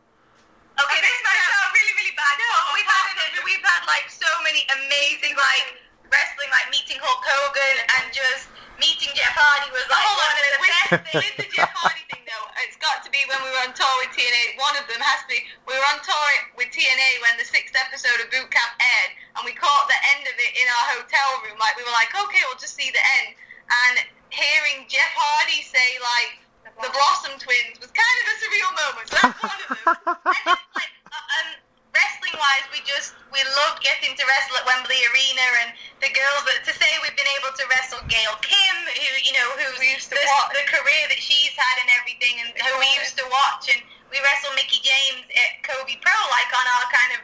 [0.78, 2.34] Okay, this might sound really, really bad.
[2.38, 3.06] No, we've had
[3.46, 9.10] we've had like so many amazing like wrestling, like meeting Hulk Hogan and just meeting
[9.18, 11.36] Jeff Hardy was like Hold one on, of the best things.
[11.44, 14.16] the Jeff Hardy thing though, it's got to be when we were on tour with
[14.16, 14.56] TNA.
[14.60, 15.44] One of them has to be.
[15.68, 19.44] We were on tour with TNA when the sixth episode of Boot Camp aired, and
[19.44, 21.60] we caught the end of it in our hotel room.
[21.60, 23.36] Like we were like, okay, we'll just see the end.
[23.68, 23.96] And
[24.32, 26.42] hearing Jeff Hardy say like
[26.82, 29.08] the Blossom Twins was kind of a surreal moment.
[29.14, 29.86] That's one of them.
[30.26, 31.48] and it's like, uh, um,
[31.94, 35.70] wrestling wise, we just we loved getting to wrestle at Wembley Arena, and
[36.02, 39.48] the girls that to say we've been able to wrestle Gail Kim, who you know
[39.58, 40.52] who's We used to the, watch.
[40.52, 43.80] the career that she's had and everything, and who we used to watch, and
[44.12, 47.20] we wrestled Mickie James at Kobe Pro, like on our kind of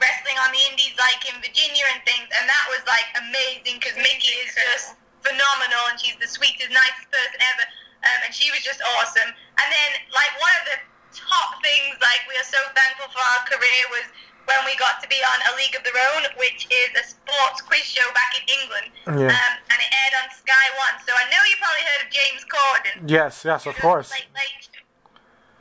[0.00, 3.94] wrestling on the indies, like in Virginia and things, and that was like amazing because
[4.00, 7.66] Mickey is just phenomenal, and she's the sweetest, nicest person ever,
[8.08, 9.28] um, and she was just awesome.
[9.28, 10.78] And then like one of the
[11.12, 14.08] top things, like we are so thankful for our career was
[14.46, 17.60] when we got to be on A League of Their Own, which is a sports
[17.62, 19.30] quiz show back in England, Yeah.
[19.32, 20.96] um, and it aired on Sky One.
[21.06, 22.94] So I know you probably heard of James Corden.
[23.10, 24.10] Yes, yes, of course.
[24.10, 24.82] Late, late show.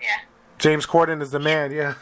[0.01, 0.25] Yeah.
[0.57, 1.71] James Corden is the man.
[1.71, 1.95] Yeah.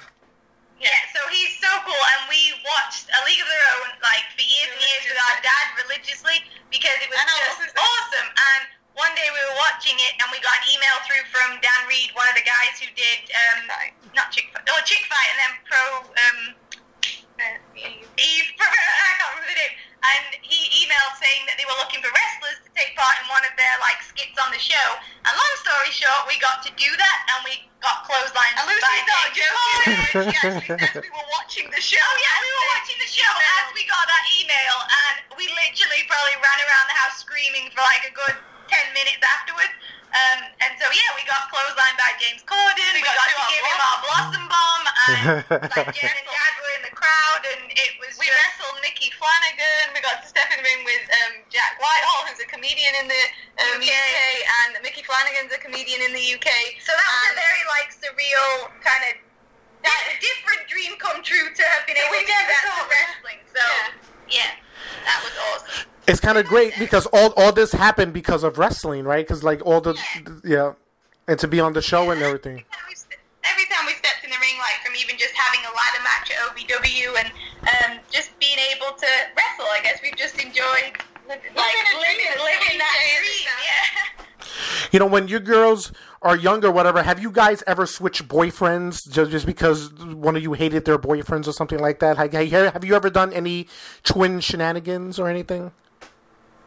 [0.80, 4.44] Yeah, so he's so cool, and we watched A League of Their Own like for
[4.48, 6.40] years and years with our dad religiously
[6.72, 7.76] because it was And just sister.
[7.76, 8.30] awesome.
[8.32, 8.64] And
[8.96, 12.16] one day we were watching it, and we got an email through from Dann Read,
[12.16, 13.92] one of the guys who did um, Fight.
[14.16, 16.40] not Chick Fight, oh Chick Fight, and then Pro um,
[17.40, 19.76] Eve, I can't remember the name.
[20.00, 23.44] And he emailed saying that they were looking for wrestlers to take part in one
[23.44, 24.88] of their like skits on the show.
[25.28, 28.56] And long story short, we got to do that, and we got clotheslined.
[28.64, 30.32] And Lucy thought joking.
[30.40, 32.00] yes, we were watching the show.
[32.10, 36.02] Oh, yeah, we were watching the show as we got that email, and we literally
[36.08, 38.36] probably ran around the house screaming for like a good
[38.72, 39.76] ten minutes afterwards.
[40.10, 42.92] Um, and so yeah, we got clotheslined by James Corden.
[42.96, 45.20] We, we got, got to give him our blossom bomb, and
[45.76, 46.54] like Jim and Dad
[47.10, 49.98] crowd, and it was We just wrestled Micky Flanagan.
[49.98, 53.06] We got to step in the ring with um, Jack Whitehall, who's a comedian in
[53.10, 53.24] the
[53.66, 53.90] um, UK.
[53.90, 54.18] UK,
[54.62, 56.50] and Micky Flanagan's a comedian in the UK.
[56.86, 59.14] So that was a very like surreal kind of
[59.82, 62.86] di- different dream come true to have been able we to do that thought.
[62.86, 63.40] to wrestling.
[63.50, 63.64] So
[64.30, 64.54] yeah.
[65.06, 65.90] that was awesome.
[66.06, 69.26] It's kind of great because all all this happened because of wrestling, right?
[69.26, 69.98] Because like all the
[70.44, 70.74] yeah,
[71.28, 72.66] and to be on the show and everything.
[74.10, 75.34] Every time we ste- Every time we stepped in the ring, like from even just
[75.36, 77.30] having a ladder match at OVW and
[77.62, 80.94] um, just being able to wrestle, I guess we've just enjoyed
[81.30, 83.54] like Living a dream, living, living that living dream.
[83.62, 84.26] Yeah.
[84.92, 85.92] You know, when you girls
[86.22, 90.54] are younger, whatever, have you guys ever switched boyfriends just just because one of you
[90.54, 92.18] hated their boyfriends or something like that?
[92.18, 93.68] Have have you ever done any
[94.04, 95.72] twin shenanigans or anything?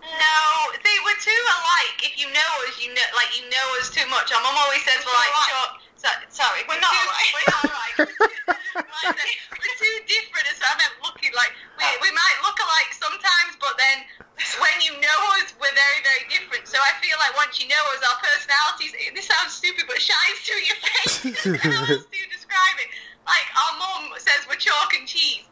[0.03, 0.39] No,
[0.73, 1.99] they were too alike.
[2.05, 4.31] If you know us, you know, like you know us too much.
[4.33, 5.82] Our mom always says we're like, alike.
[6.03, 7.31] So, sorry, We're we're, not too, alike.
[7.31, 7.95] We're not alike.
[9.63, 10.51] we're too different.
[10.59, 14.03] So I meant looking like we, we might look alike sometimes, but then
[14.67, 16.67] when you know us, we're very, very different.
[16.67, 18.99] So I feel like once you know us, our personalities.
[18.99, 21.15] Eh, this sounds stupid, but shines through your face.
[21.71, 22.91] How else do you describe it?
[23.23, 25.47] Like our mum says we're chalk and cheese,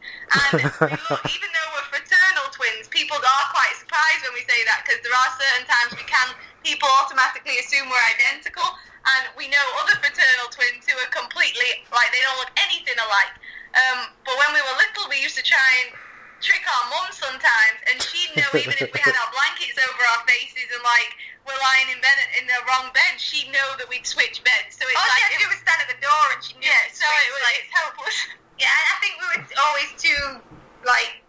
[0.51, 4.83] and look, even though we're fraternal twins, people are quite surprised when we say that
[4.83, 8.67] because there are certain times we can people automatically assume we're identical,
[9.05, 13.33] and we know other fraternal twins who are completely like they don't look anything alike.
[13.71, 15.95] Um, but when we were little, we used to try and
[16.43, 20.21] trick our mum sometimes, and she'd know even if we had our blankets over our
[20.27, 21.09] faces and like
[21.47, 24.77] we're lying in bed in the wrong bed, she'd know that we'd switch beds.
[24.77, 26.53] So it's All like she had to do was stand at the door, and she
[26.59, 26.67] knew.
[26.69, 28.17] yeah, so it was like, it's hopeless.
[28.61, 30.21] Yeah, and I think we were always too
[30.85, 31.21] like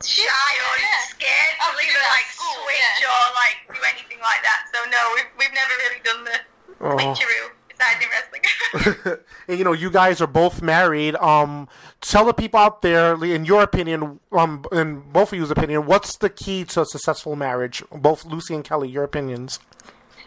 [0.00, 1.02] shy or Yeah.
[1.10, 3.10] scared to leave like switch yeah.
[3.10, 4.70] or like do anything like that.
[4.72, 6.38] So no, we've we've never really done the
[6.80, 6.96] Oh.
[6.96, 9.18] switcheroo besides in wrestling.
[9.48, 11.14] and, you know, you guys are both married.
[11.16, 11.68] Um,
[12.00, 16.16] tell the people out there, in your opinion, um, in both of you's opinion, what's
[16.16, 17.82] the key to a successful marriage?
[17.92, 19.58] Both Lucy and Kelly, your opinions.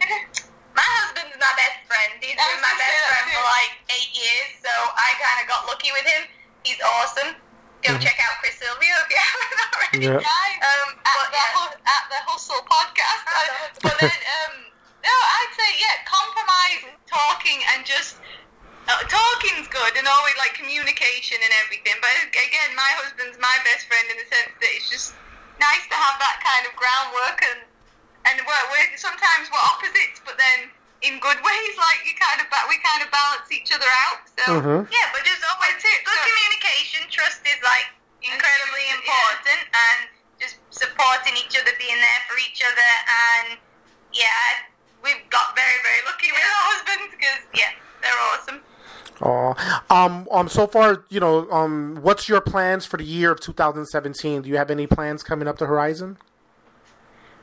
[0.00, 2.10] my husband's my best friend.
[2.20, 5.66] He's I been my best friend for like eight years, so I kind of got
[5.68, 6.22] lucky with him.
[6.64, 7.36] He's awesome.
[7.82, 8.02] Go Mm-hmm.
[8.02, 10.06] check out Chris Silvio if you haven't already.
[10.06, 10.22] Yeah.
[10.22, 11.50] Um, at, but the, yeah.
[11.58, 13.22] hu- at the Hustle podcast.
[13.26, 13.82] At the Hustle.
[13.82, 14.54] but then, um,
[15.04, 18.16] no, I'd say, yeah, compromise, talking, and just.
[18.82, 21.94] Uh, talking's good and always like communication and everything.
[22.02, 25.14] But again, my husband's my best friend in the sense that it's just
[25.62, 27.62] nice to have that kind of groundwork and
[28.26, 30.66] and we're, we're sometimes we're opposites, but then
[31.06, 31.72] in good ways.
[31.78, 34.26] Like you kind of ba- we kind of balance each other out.
[34.34, 34.90] So Mhm.
[34.90, 37.00] Yeah, but just always That's good So- communication.
[37.06, 37.86] Trust is like
[38.26, 38.98] incredibly Yeah.
[38.98, 39.98] important, and
[40.42, 42.90] just supporting each other, being there for each other,
[43.38, 43.62] and
[44.10, 44.66] yeah,
[45.02, 48.60] we've got very very lucky with our husbands because yeah, they're awesome.
[49.22, 49.54] Oh,
[49.90, 50.48] um, um.
[50.48, 54.42] So far, you know, um, what's your plans for the year of 2017?
[54.42, 56.18] Do you have any plans coming up the horizon?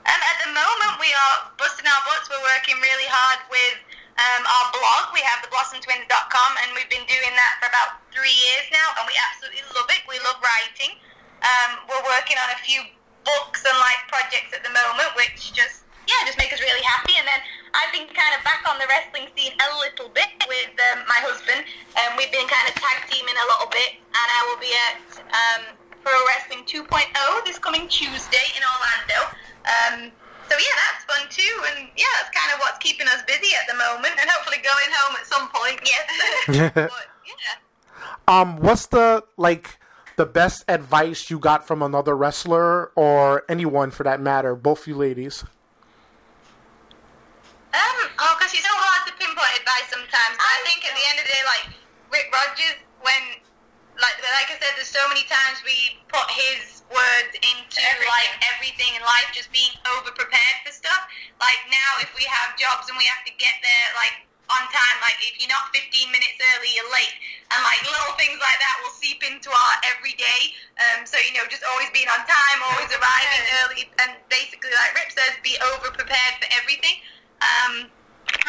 [0.03, 2.27] Um, at the moment, we are busting our butts.
[2.27, 3.79] We're working really hard with
[4.19, 5.15] um, our blog.
[5.15, 9.07] We have the blossomtwins.com, and we've been doing that for about three years now, and
[9.07, 10.03] we absolutely love it.
[10.09, 10.99] We love writing.
[11.39, 12.83] Um, we're working on a few
[13.23, 17.13] books and like projects at the moment, which just yeah, just make us really happy.
[17.21, 17.39] And then
[17.77, 21.21] I've been kind of back on the wrestling scene a little bit with um, my
[21.21, 24.01] husband, and we've been kind of tag teaming a little bit.
[24.01, 24.97] And I will be at
[25.29, 25.61] um,
[26.01, 26.89] Pro Wrestling 2.0
[27.45, 29.19] this coming Tuesday in Orlando.
[29.69, 29.95] Um,
[30.49, 33.69] so yeah, that's fun too, and yeah, that's kind of what's keeping us busy at
[33.69, 35.77] the moment, and hopefully going home at some point.
[35.85, 37.61] Yes, but yeah.
[38.27, 39.77] Um, what's the like
[40.15, 44.55] the best advice you got from another wrestler or anyone for that matter?
[44.55, 45.45] Both you ladies.
[47.69, 50.33] Um, oh, because it's so hard to pinpoint advice sometimes.
[50.33, 51.65] But I think at the end of the day, like
[52.09, 53.21] Rip Rogers, when
[54.01, 58.09] like like I said, there's so many times we put his words into Everything.
[58.09, 61.05] like everything in life, just being over prepared for stuff.
[61.37, 64.97] Like now, if we have jobs and we have to get there like on time,
[65.05, 67.13] like if you're not 15 minutes early, you're late,
[67.53, 70.57] and like little things like that will seep into our everyday.
[70.81, 74.97] Um, so you know, just always being on time, always arriving early, and basically, like
[74.97, 76.97] Rip says, be over prepared for everything.
[77.39, 77.73] Um,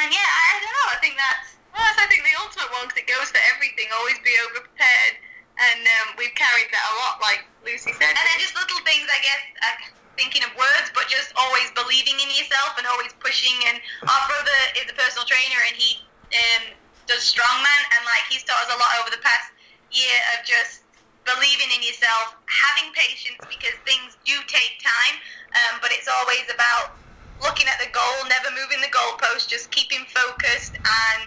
[0.00, 0.88] and yeah, I don't know.
[0.90, 3.86] I think that's Well, that's I think the ultimate one because it goes for everything.
[3.94, 5.14] Always be over prepared,
[5.58, 8.12] and um, we've carried that a lot, like Lucy said.
[8.12, 9.76] And then just little things, I guess, uh,
[10.18, 13.54] thinking of words, but just always believing in yourself and always pushing.
[13.70, 16.02] And our brother is a personal trainer, and he
[16.34, 16.74] um,
[17.06, 19.54] does strongman, and like he's taught us a lot over the past
[19.94, 20.82] year of just
[21.22, 25.14] believing in yourself, having patience because things do take time,
[25.54, 26.96] um, but it's always about
[27.42, 31.20] looking at the goal, never moving the goalpost, just keeping focused and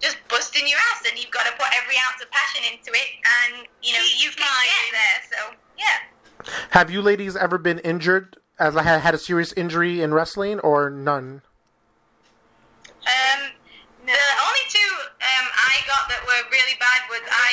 [0.00, 3.08] just busting your ass, and you've got to put every ounce of passion into it,
[3.20, 4.68] and you know you can smiling.
[4.80, 5.18] get there.
[5.28, 5.38] So
[5.78, 5.98] yeah.
[6.70, 8.36] Have you ladies ever been injured?
[8.58, 11.40] As I had had a serious injury in wrestling, or none?
[13.00, 13.40] Um,
[14.04, 17.50] the only two um, I got that were really bad was I.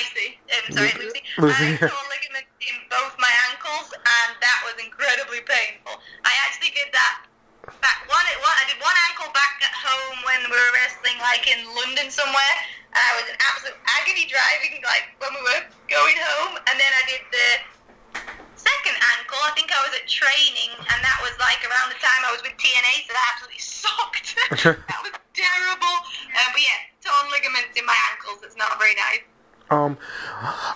[0.51, 1.21] Um, sorry, Lucy.
[1.37, 1.79] Lucy.
[1.79, 5.95] I tore ligaments in both my ankles, and that was incredibly painful.
[6.25, 7.27] I actually did that.
[7.67, 11.43] Back one, one, I did one ankle back at home when we were wrestling, like
[11.51, 12.55] in London somewhere.
[12.95, 16.55] And I was in absolute agony driving, like when we were going home.
[16.63, 17.49] And then I did the
[18.55, 19.39] second ankle.
[19.43, 22.41] I think I was at training, and that was like around the time I was
[22.41, 24.27] with TNA, so that absolutely sucked.
[24.87, 25.95] that was terrible.
[26.39, 28.47] Um, but yeah, torn ligaments in my ankles.
[28.47, 29.27] It's not very nice.
[29.69, 29.99] Um,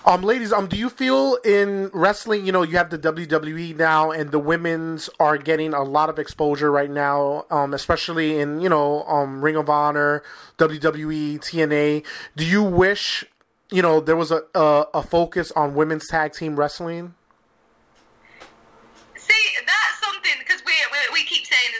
[0.04, 4.10] um, ladies, um, do you feel in wrestling, you know, you have the WWE now,
[4.10, 8.68] and the women's are getting a lot of exposure right now, um, especially in you
[8.68, 10.22] know, um, Ring of Honor,
[10.58, 12.04] WWE, TNA.
[12.36, 13.24] Do you wish,
[13.70, 17.14] you know, there was a a, a focus on women's tag team wrestling?
[19.14, 21.70] See, that's something because we, we we keep saying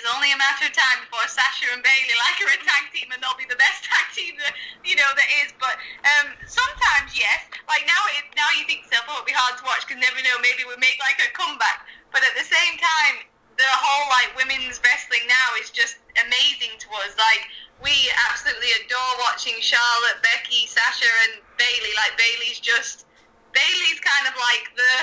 [0.42, 3.58] of time before Sasha and Bayley like are a tag team and they'll be the
[3.58, 5.54] best tag team that you know there is.
[5.62, 9.54] But um, sometimes yes, like now it now you think yourself, oh, it'll be hard
[9.58, 11.86] to watch because never know, maybe we make like a comeback.
[12.10, 13.24] But at the same time,
[13.54, 17.14] the whole like women's wrestling now is just amazing to us.
[17.14, 17.46] Like
[17.78, 17.94] we
[18.30, 21.94] absolutely adore watching Charlotte, Becky, Sasha, and Bayley.
[21.94, 23.06] Like Bayley's just
[23.54, 24.94] Bayley's kind of like the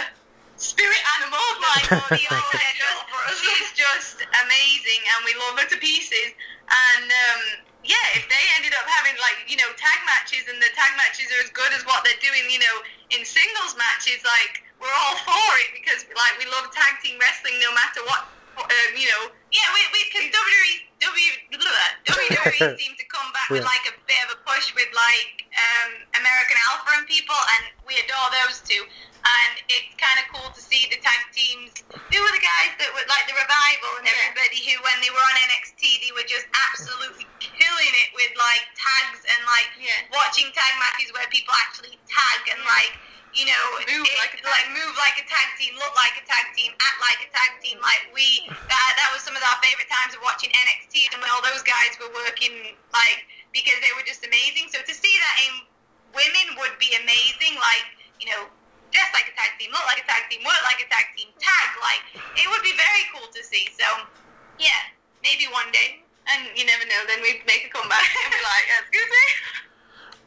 [0.60, 1.40] spirit animal.
[1.70, 3.38] Like The ultimate girl for us.
[3.38, 6.34] she's just amazing, and we love her to pieces.
[6.66, 7.42] And um,
[7.86, 11.30] yeah, if they ended up having like you know tag matches, and the tag matches
[11.30, 12.76] are as good as what they're doing, you know,
[13.14, 17.58] in singles matches, like we're all for it because like we love tag team wrestling
[17.62, 18.26] no matter what.
[18.60, 23.64] Um, you know, Yeah, we we because WWE W, WWE seem to come back with
[23.64, 27.96] like a bit of a push with like um, American Alpha and people, and we
[28.04, 28.84] adore those two.
[29.20, 31.84] And it's kind of cool to see the tag teams.
[31.92, 35.22] Who were the guys that were like the revival and everybody who, when they were
[35.22, 39.92] on NXT, they were just absolutely killing it with like tags and like Yeah.
[40.16, 42.96] watching tag matches where people actually tag and like
[43.36, 46.26] you know Move it- like a like move like a tag team, look like a
[46.26, 47.78] tag team, act like a tag team.
[47.84, 51.30] Like we that that was some of our favorite times of watching NXT and when
[51.30, 54.72] all those guys were working like because they were just amazing.
[54.74, 55.54] So to see that in
[56.18, 57.54] women would be amazing.
[57.60, 57.86] Like
[58.24, 58.48] you know.
[58.92, 61.30] Dress like a tag team, look like a tag team, work like a tag team,
[61.38, 62.04] tag like
[62.38, 63.70] it would be very cool to see.
[63.78, 63.88] So,
[64.58, 66.04] yeah, maybe one day.
[66.30, 69.26] and you never know, then we make a comeback and be like, excuse me.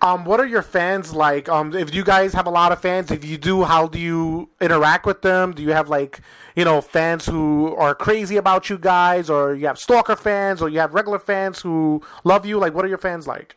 [0.03, 1.48] Um, what are your fans like?
[1.48, 4.48] Um, if you guys have a lot of fans, if you do, how do you
[4.61, 5.53] interact with them?
[5.53, 6.20] Do you have like,
[6.57, 10.68] you know, fans who are crazy about you guys, or you have stalker fans, or
[10.68, 12.59] you have regular fans who love you?
[12.59, 13.57] Like, what are your fans like?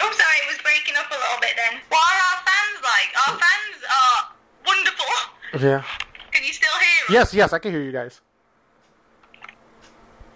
[0.00, 1.80] Oh, sorry, breaking up a little bit then.
[1.88, 3.10] What are our fans like?
[3.24, 4.18] Our fans are
[4.68, 5.12] wonderful.
[5.56, 5.80] Yeah.
[6.28, 7.10] Can you still hear us?
[7.16, 8.20] Yes, yes, I can hear you guys.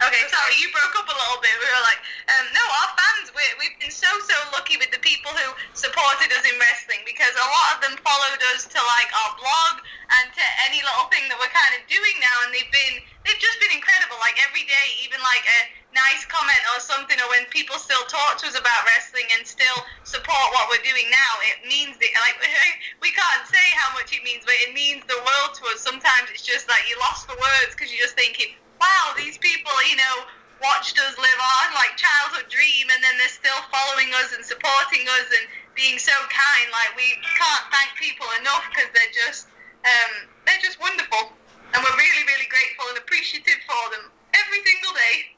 [0.03, 1.53] Okay, sorry, you broke up a little bit.
[1.62, 2.01] We were like,
[2.33, 6.33] um, no, our fans, we we've been so, so lucky with the people who supported
[6.33, 9.85] us in wrestling because a lot of them followed us to like our blog
[10.18, 13.38] and to any little thing that we're kind of doing now, and they've been, they've
[13.38, 14.18] just been incredible.
[14.18, 15.61] Like every day, even like a
[15.92, 19.78] nice comment or something, or when people still talk to us about wrestling and still
[20.05, 22.37] support what we're doing now, it means that like
[23.05, 25.85] we can't say how much it means, but it means the world to us.
[25.85, 29.72] Sometimes it's just like you're lost for words because you're just thinking, wow, these people,
[29.88, 30.16] you know,
[30.64, 35.05] watched us live on like childhood dream, and then they're still following us and supporting
[35.20, 35.44] us and
[35.76, 36.66] being so kind.
[36.72, 39.52] Like we can't thank people enough because they're just,
[39.85, 40.12] um,
[40.48, 41.37] they're just wonderful,
[41.76, 45.37] and we're really, really grateful and appreciative for them every single day.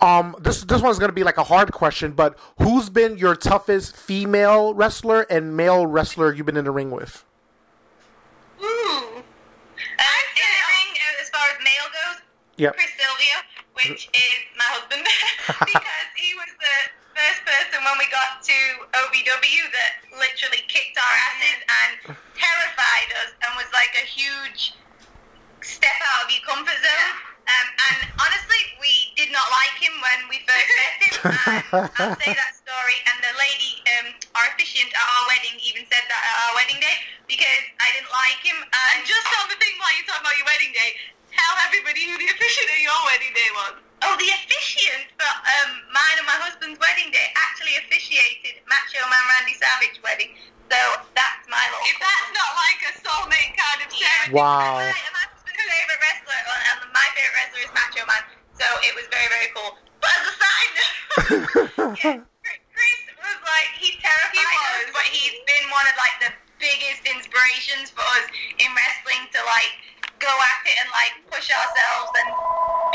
[0.00, 3.96] Um, this this one's gonna be like a hard question, but who's been your toughest
[3.96, 7.24] female wrestler and male wrestler you've been in the ring with?
[8.60, 8.66] Ooh.
[8.66, 10.90] Um, in the ring,
[11.20, 12.20] as far as male goes,
[12.56, 12.76] Yep.
[12.76, 13.36] Chris Silvio,
[13.74, 15.04] which is my husband,
[15.64, 16.76] because he was the
[17.16, 18.58] first person when we got to
[19.00, 21.92] OVW that literally kicked our asses and
[22.36, 24.76] terrified us and was like a huge
[25.64, 27.35] step out of your comfort zone.
[27.46, 31.14] Um, and honestly, we did not like him when we first met him.
[31.46, 32.98] And I'll say that story.
[33.06, 36.82] And the lady, um, our officiant at our wedding, even said that at our wedding
[36.82, 36.96] day
[37.30, 38.58] because I didn't like him.
[38.58, 40.90] And And just on the thing while you're talking about your wedding day,
[41.30, 43.74] tell everybody who the officiant at your wedding day was.
[44.04, 49.24] Oh, the officiant for um, mine and my husband's wedding day actually officiated Macho Man
[49.34, 50.36] Randy Savage wedding.
[50.68, 50.78] So
[51.14, 51.86] that's my little.
[51.86, 54.34] If that's not like a soulmate kind of ceremony.
[54.34, 54.82] Wow.
[54.82, 58.22] And my, and my husband's favorite wrestler, and my favorite wrestler is Macho Man.
[58.56, 58.66] So
[58.96, 59.76] it was very, very cool.
[60.00, 60.76] But a side
[62.72, 67.04] Chris was like he's terrified he us, but he's been one of like the biggest
[67.04, 68.24] inspirations for us
[68.56, 69.72] in wrestling to like
[70.16, 72.28] go at it and like push ourselves and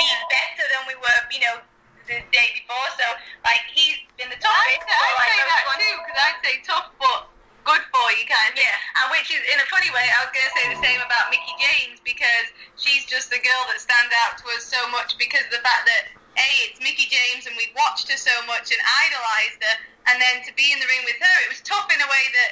[0.01, 1.61] be better than we were, you know,
[2.09, 2.87] the day before.
[2.97, 3.05] So
[3.45, 4.81] like he's been the I'd, toughest.
[4.81, 7.29] I'd but, like, say that too, because I'd say tough but
[7.63, 8.65] good for you kind of thing.
[8.65, 8.97] Yeah.
[9.01, 11.29] And which is, in a funny way, I was going to say the same about
[11.29, 12.47] Mickie James because
[12.77, 15.85] she's just the girl that stands out to us so much because of the fact
[15.85, 19.75] that, A, it's Mickie James and we've watched her so much and idolized her,
[20.09, 22.25] and then to be in the ring with her, it was tough in a way
[22.33, 22.51] that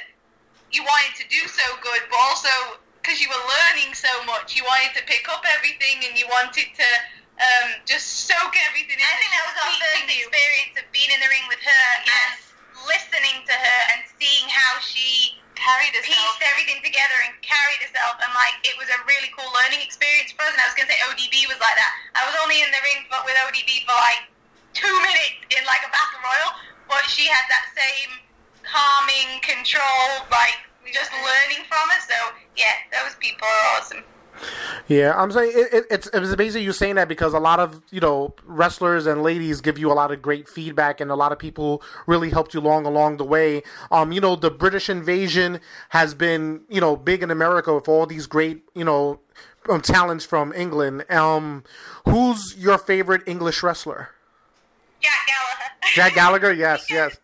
[0.70, 4.62] you wanted to do so good, but also because you were learning so much, you
[4.62, 6.88] wanted to pick up everything and you wanted to
[7.40, 9.02] um, just soak everything in.
[9.02, 12.12] I think that was our first experience of being in the ring with her Yes.
[12.12, 12.49] and
[12.88, 16.08] listening to her and seeing how she Carried herself.
[16.16, 20.32] pieced everything together and carried herself and like it was a really cool learning experience
[20.32, 21.92] for us and I was gonna say ODB was like that.
[22.16, 24.24] I was only in the ring for, with ODB for like
[24.72, 26.50] two minutes in like a battle royal,
[26.88, 28.24] but she had that same
[28.64, 30.64] calming control, like
[30.96, 32.00] just learning from her.
[32.08, 32.18] So
[32.56, 34.02] yeah, those people are awesome.
[34.88, 37.82] Yeah, I'm saying it, it, it's it's amazing you saying that because a lot of
[37.90, 41.30] you know wrestlers and ladies give you a lot of great feedback and a lot
[41.32, 43.62] of people really helped you along along the way.
[43.90, 45.60] Um, you know, the British invasion
[45.90, 49.20] has been you know big in America with all these great you know
[49.68, 51.08] um, talents from England.
[51.10, 51.64] Um,
[52.04, 54.10] who's your favorite English wrestler?
[55.00, 55.72] Jack Gallagher.
[55.94, 56.52] Jack Gallagher.
[56.52, 57.16] Yes, yes.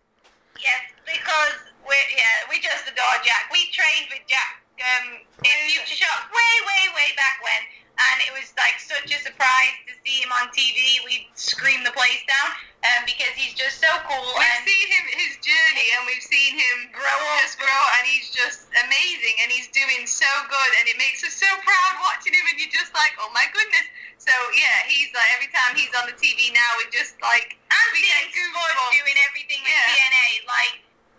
[0.60, 1.54] Yes, because
[1.88, 3.50] we yeah we just adore Jack.
[3.50, 5.06] We trained with Jack um,
[5.44, 7.62] in Future Shock way way way back when,
[7.96, 11.00] and it was like such a surprise to see him on TV.
[11.08, 12.50] We screamed the place down
[12.84, 14.26] um, because he's just so cool.
[14.36, 18.68] We've seen him his journey, and we've seen him grow just grow, and he's just
[18.84, 22.56] amazing, and he's doing so good, and it makes us so proud watching him, and
[22.60, 23.86] you're just like, oh my goodness.
[24.20, 27.88] So yeah, he's like every time he's on the TV now, we're just like and
[27.94, 28.90] we get goosebumps.
[28.98, 29.92] doing everything with Yeah.
[29.94, 30.74] TNA, like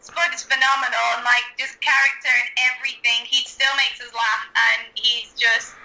[0.08, 3.28] Spud is phenomenal and like just character and everything.
[3.28, 5.76] He still makes us laugh, and he's just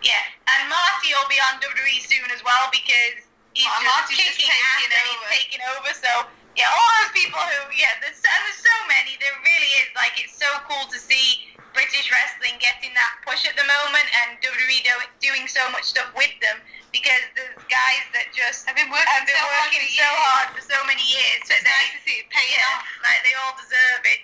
[0.00, 0.24] yeah.
[0.48, 3.20] And Marty will be on WWE soon as well because
[3.52, 5.26] he's Oh, just Marty's just ass taking and over.
[5.28, 5.90] he's taking over.
[5.92, 6.10] So
[6.56, 9.20] yeah, all those people who yeah, there's, and there's so many.
[9.20, 11.52] There really is like it's so cool to see.
[11.76, 16.08] British wrestling getting that push at the moment, and WWE do, doing so much stuff
[16.16, 16.56] with them
[16.92, 20.10] because there's guys that just I've been working have been so hard working for so
[20.10, 21.40] hard for so many years.
[21.44, 22.84] So it's nice to see it paying yeah, off.
[23.02, 24.20] like they all deserve it.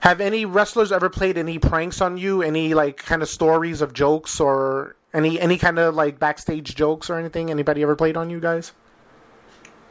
[0.00, 2.42] Have any wrestlers ever played any pranks on you?
[2.42, 7.08] Any like kind of stories of jokes or any any kind of like backstage jokes
[7.08, 7.50] or anything?
[7.50, 8.72] Anybody ever played on you guys?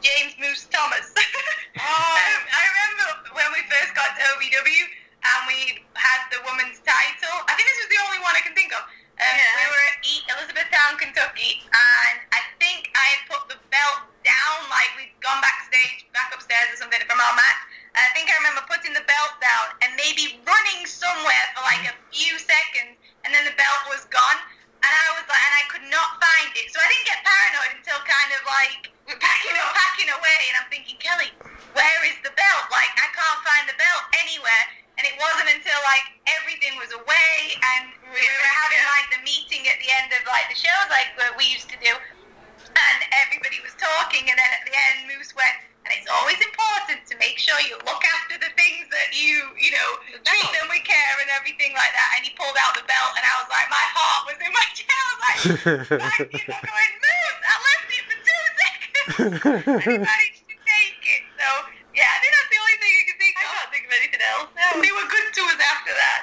[0.04, 1.08] James Moose Thomas.
[1.80, 4.84] um, I remember when we first got to OVW
[5.24, 7.40] and we had the women's title.
[7.48, 8.84] I think this was the only one I can think of.
[9.14, 9.54] Um, Yeah.
[9.58, 9.98] We were at
[10.34, 16.06] Elizabethtown, Kentucky, and I think I had put the belt down, like we'd gone backstage,
[16.12, 17.60] back upstairs or something from our match.
[17.94, 21.86] And I think I remember putting the belt down and maybe running somewhere for like
[21.86, 24.40] a few seconds, and then the belt was gone.
[24.82, 26.68] And I was like, and I could not find it.
[26.74, 30.54] So I didn't get paranoid until kind of like we're packing, we're packing away, and
[30.58, 31.30] I'm thinking, Kelly,
[31.72, 32.64] where is the belt?
[32.68, 34.64] Like I can't find the belt anywhere.
[34.94, 39.66] And it wasn't until like everything was away and we were having like the meeting
[39.66, 43.58] at the end of like the shows like what we used to do, and everybody
[43.62, 45.58] was talking, and then at the end, Moose went.
[45.84, 49.68] And it's always important to make sure you look after the things that you, you
[49.68, 49.88] know,
[50.24, 52.08] treat them with care and everything like that.
[52.16, 54.68] And he pulled out the belt, and I was like, my heart was in my
[54.72, 54.88] chest.
[55.04, 59.12] I was like, like, you know, going, Moose, I left it for two seconds.
[59.76, 61.22] and he managed to take it.
[61.36, 61.48] So,
[61.92, 63.34] yeah, I think that's the thing I can think.
[63.40, 64.48] I can't think of anything else.
[64.84, 66.22] They were good to us after that.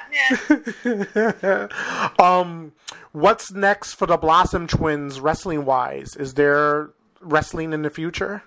[2.18, 2.18] Yeah.
[2.24, 2.72] um,
[3.12, 6.14] what's next for the Blossom Twins wrestling wise?
[6.16, 6.90] Is there
[7.20, 8.42] wrestling in the future?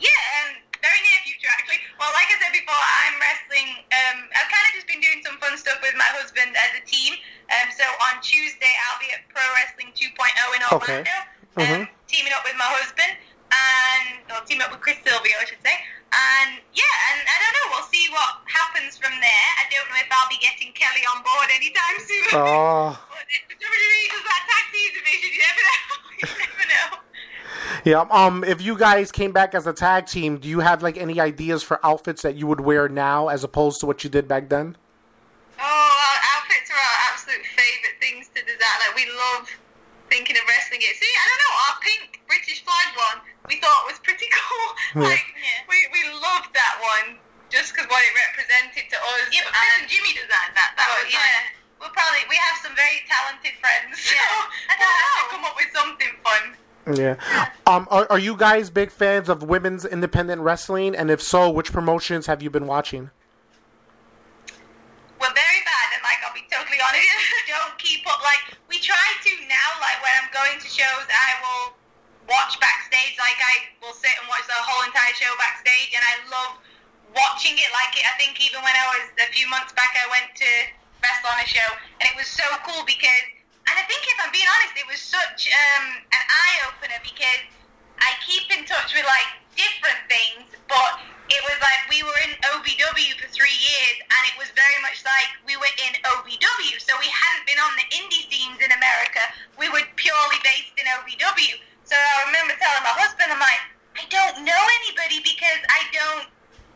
[0.00, 0.08] Yeah,
[0.44, 1.80] um, very near future actually.
[1.98, 3.68] Well, like I said before, I'm wrestling.
[3.92, 6.82] Um, I've kind of just been doing some fun stuff with my husband as a
[6.84, 7.16] team.
[7.48, 10.12] Um, so on Tuesday, I'll be at Pro Wrestling 2.0
[10.52, 11.00] in Okay.
[11.00, 11.16] Orlando,
[11.56, 11.80] Mhm.
[11.80, 13.16] um, teaming up with my husband
[13.48, 15.72] and or teaming up with Chris Silvio, I should say.
[16.12, 17.66] And yeah, and I don't know.
[17.76, 19.46] We'll see what happens from there.
[19.58, 22.25] I don't know if I'll be getting Kelly on board anytime soon.
[22.25, 22.25] Oh, But if the WWE does that tag team division, you never know.
[22.25, 22.98] you never know.
[27.84, 28.04] yeah.
[28.10, 31.20] Um, if you guys came back as a tag team, do you have like any
[31.20, 34.48] ideas for outfits that you would wear now as opposed to what you did back
[34.48, 34.76] then?
[35.58, 38.76] Oh, our outfits are our absolute favourite things to design.
[38.86, 39.48] Like we love
[40.10, 40.94] thinking of wrestling gear.
[40.94, 43.18] See, I don't know, our pink British flag one
[43.48, 44.68] we thought was pretty cool.
[45.02, 45.14] Yeah.
[45.14, 45.26] Like
[45.70, 47.18] we we loved that one
[47.48, 49.30] just because what it represented to us.
[49.30, 50.74] Yeah, but Chris and and Jimmy designed that.
[50.74, 51.22] That was yeah.
[51.22, 54.02] like, we'll probably we have some very talented friends.
[54.02, 54.26] So Yeah.
[54.70, 56.44] I don't we'll have to come up with something fun.
[56.86, 57.14] Yeah.
[57.66, 60.94] Um, are, are you guys big fans of women's independent wrestling?
[60.94, 63.10] And if so, which promotions have you been watching?
[65.18, 68.22] We're very bad, and like I'll be totally honest, we don't keep up.
[68.22, 69.68] Like we try to now.
[69.82, 71.74] Like when I'm going to shows, I will
[72.30, 73.18] watch backstage.
[73.18, 76.62] Like I will sit and watch the whole entire show backstage, and I love
[77.18, 77.70] watching it.
[77.74, 80.50] Like I think even when I was a few months back, I went to
[81.26, 83.24] on a show, and it was so cool because.
[83.66, 87.42] And I think if I'm being honest, it was such um, an eye opener because
[87.98, 89.26] I keep in touch with like
[89.58, 94.38] different things, but it was like we were in OVW for three years, and it
[94.38, 96.74] was very much like we were in OVW.
[96.78, 99.22] So we hadn't been on the indie scenes in America.
[99.58, 101.58] We were purely based in OVW.
[101.82, 103.62] So I remember telling my husband, I'm like,
[103.98, 106.26] I don't know anybody because I don't.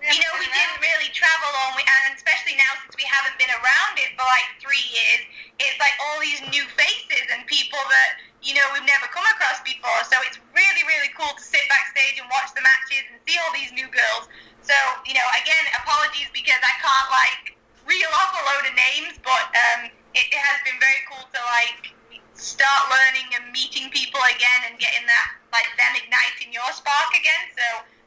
[0.00, 4.00] You know, we didn't really travel on, and especially now since we haven't been around
[4.00, 5.28] it for like three years,
[5.60, 9.60] it's like all these new faces and people that you know we've never come across
[9.60, 10.00] before.
[10.08, 13.52] So it's really, really cool to sit backstage and watch the matches and see all
[13.52, 14.24] these new girls.
[14.64, 14.72] So
[15.04, 17.44] you know, again, apologies because I can't like
[17.84, 21.40] reel off a load of names, but um, it, it has been very cool to
[21.60, 21.92] like
[22.32, 27.44] start learning and meeting people again and getting that like them igniting your spark again.
[27.52, 27.66] So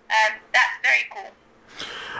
[0.09, 1.29] um, that's very cool.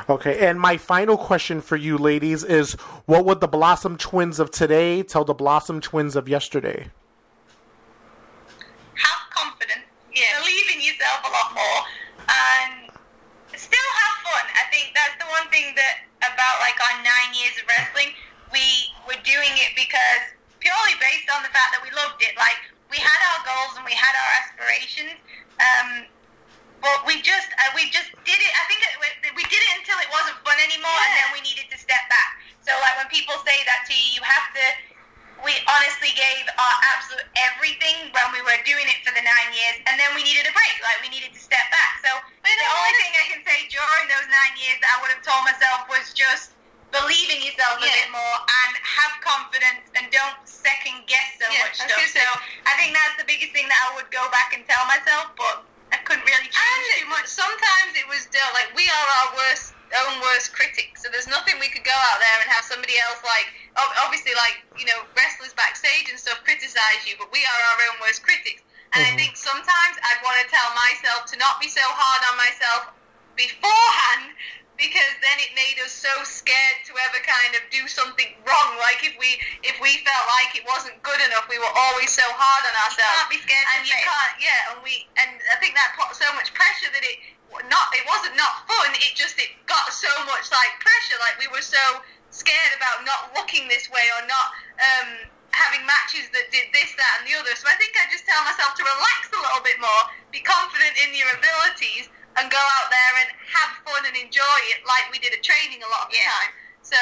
[0.10, 2.74] Okay, and my final question for you, ladies, is
[3.06, 6.92] what would the Blossom twins of today tell the Blossom twins of yesterday?
[8.96, 9.88] Have confidence.
[10.14, 10.44] Yeah.
[10.44, 11.80] Believe in yourself a lot more,
[12.28, 12.92] and
[13.56, 14.46] still have fun.
[14.60, 18.12] I think that's the one thing that about like our nine years of wrestling,
[18.52, 18.64] we
[19.08, 22.36] were doing it because purely based on the fact that we loved it.
[22.36, 22.60] Like
[22.92, 25.16] we had our goals and we had our aspirations.
[25.60, 26.12] Um,
[26.84, 28.52] but we just uh, we just did it.
[28.60, 28.94] I think it,
[29.34, 32.44] we did it until it wasn't fun anymore, and then we needed to step back.
[32.62, 34.66] So like when people say that to you, you have to.
[35.44, 39.76] We honestly gave our absolute everything when we were doing it for the nine years,
[39.92, 40.76] and then we needed a break.
[40.80, 42.00] Like we needed to step back.
[42.00, 42.12] So
[42.48, 45.44] the only thing I can say during those nine years that I would have told
[45.44, 46.56] myself was just
[46.96, 51.66] believe in yourself a bit more and have confidence and don't second guess so Yeah,
[51.68, 52.00] much stuff.
[52.14, 52.24] So
[52.70, 55.66] I think that's the biggest thing that I would go back and tell myself, but
[55.94, 57.30] I couldn't really change And too much.
[57.30, 61.06] sometimes it was dealt like we are our worst own worst critics.
[61.06, 63.46] So there's nothing we could go out there and have somebody else like
[64.02, 68.02] obviously like you know wrestlers backstage and stuff criticize you, but we are our own
[68.02, 68.66] worst critics.
[68.98, 69.22] And I mm-hmm.
[69.22, 72.82] think sometimes I'd want to tell myself to not be so hard on myself
[73.38, 74.34] beforehand
[74.84, 78.70] because then it made us so scared to ever kind of do something wrong.
[78.84, 82.28] Like if we if we felt like it wasn't good enough, we were always so
[82.36, 83.32] hard on ourselves.
[83.32, 85.96] You can't be scared to and you can't yeah, and we and I think that
[85.96, 87.16] put so much pressure that it
[87.72, 88.92] not it wasn't not fun.
[88.92, 91.16] It just it got so much like pressure.
[91.24, 92.04] Like we were so
[92.36, 94.48] scared about not looking this way or not
[94.84, 95.10] um,
[95.54, 97.54] having matches that did this, that, and the other.
[97.56, 100.02] So I think I just tell myself to relax a little bit more,
[100.34, 104.82] be confident in your abilities, and go out there and have fun and enjoy it
[104.88, 106.32] like we did at training a lot of the Yeah.
[106.32, 106.52] time.
[106.82, 107.00] So.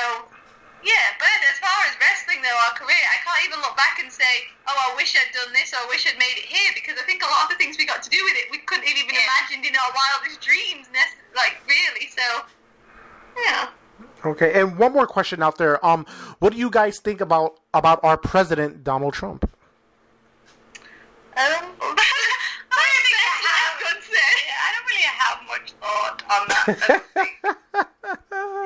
[0.84, 4.12] Yeah, but as far as wrestling though, our career, I can't even look back and
[4.12, 6.98] say, oh, I wish I'd done this or I wish I'd made it here because
[7.00, 8.86] I think a lot of the things we got to do with it, we couldn't
[8.88, 9.22] have even Yeah.
[9.22, 10.88] imagined in our wildest dreams,
[11.38, 12.10] like really.
[12.10, 12.46] So,
[13.46, 13.68] yeah.
[14.26, 15.78] Okay, and one more question out there.
[15.86, 16.08] Um,
[16.40, 19.46] what do you guys think about about our president Donald Trump?
[19.46, 19.54] Um,
[21.38, 22.02] I don't think
[23.22, 24.34] I have good say.
[24.50, 26.51] I don't really have much thought on that.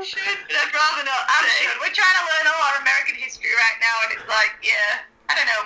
[0.03, 1.23] Should, but I'd rather not.
[1.31, 1.63] I'm say.
[1.63, 4.99] sure we're trying to learn all our American history right now, and it's like, yeah,
[5.29, 5.63] I don't know.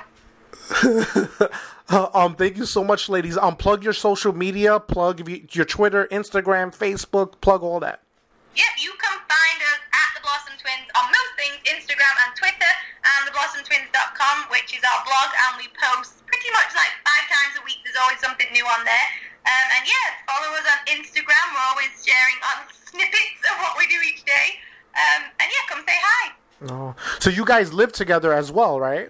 [1.89, 3.33] Uh, um, thank you so much, ladies.
[3.33, 8.05] Unplug your social media, plug your Twitter, Instagram, Facebook, plug all that.
[8.53, 12.71] Yep, you can find us at the Blossom Twins on most things, Instagram and Twitter,
[13.01, 17.65] and theblossomtwins.com, which is our blog, and we post pretty much like five times a
[17.65, 17.81] week.
[17.81, 19.09] There's always something new on there.
[19.45, 21.45] Um, and yeah, follow us on Instagram.
[21.53, 24.59] We're always sharing on snippets of what we do each day.
[24.95, 26.31] Um, and yeah, come say hi.
[26.69, 29.09] Oh, so you guys live together as well, right?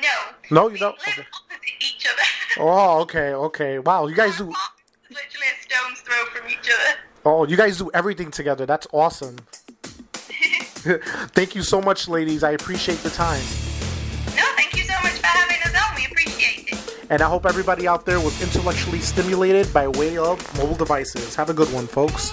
[0.00, 0.08] No.
[0.50, 0.96] No, you we don't?
[0.98, 1.26] live Okay.
[1.34, 2.22] opposite each other.
[2.58, 3.78] Oh, okay, okay.
[3.78, 4.44] Wow, you guys do.
[4.44, 6.98] Our apartment is literally a stone's throw from each other.
[7.26, 8.64] Oh, you guys do everything together.
[8.64, 9.36] That's awesome.
[11.34, 12.42] Thank you so much, ladies.
[12.42, 13.42] I appreciate the time.
[17.08, 21.34] And I hope everybody out there was intellectually stimulated by way of mobile devices.
[21.36, 22.32] Have a good one, folks.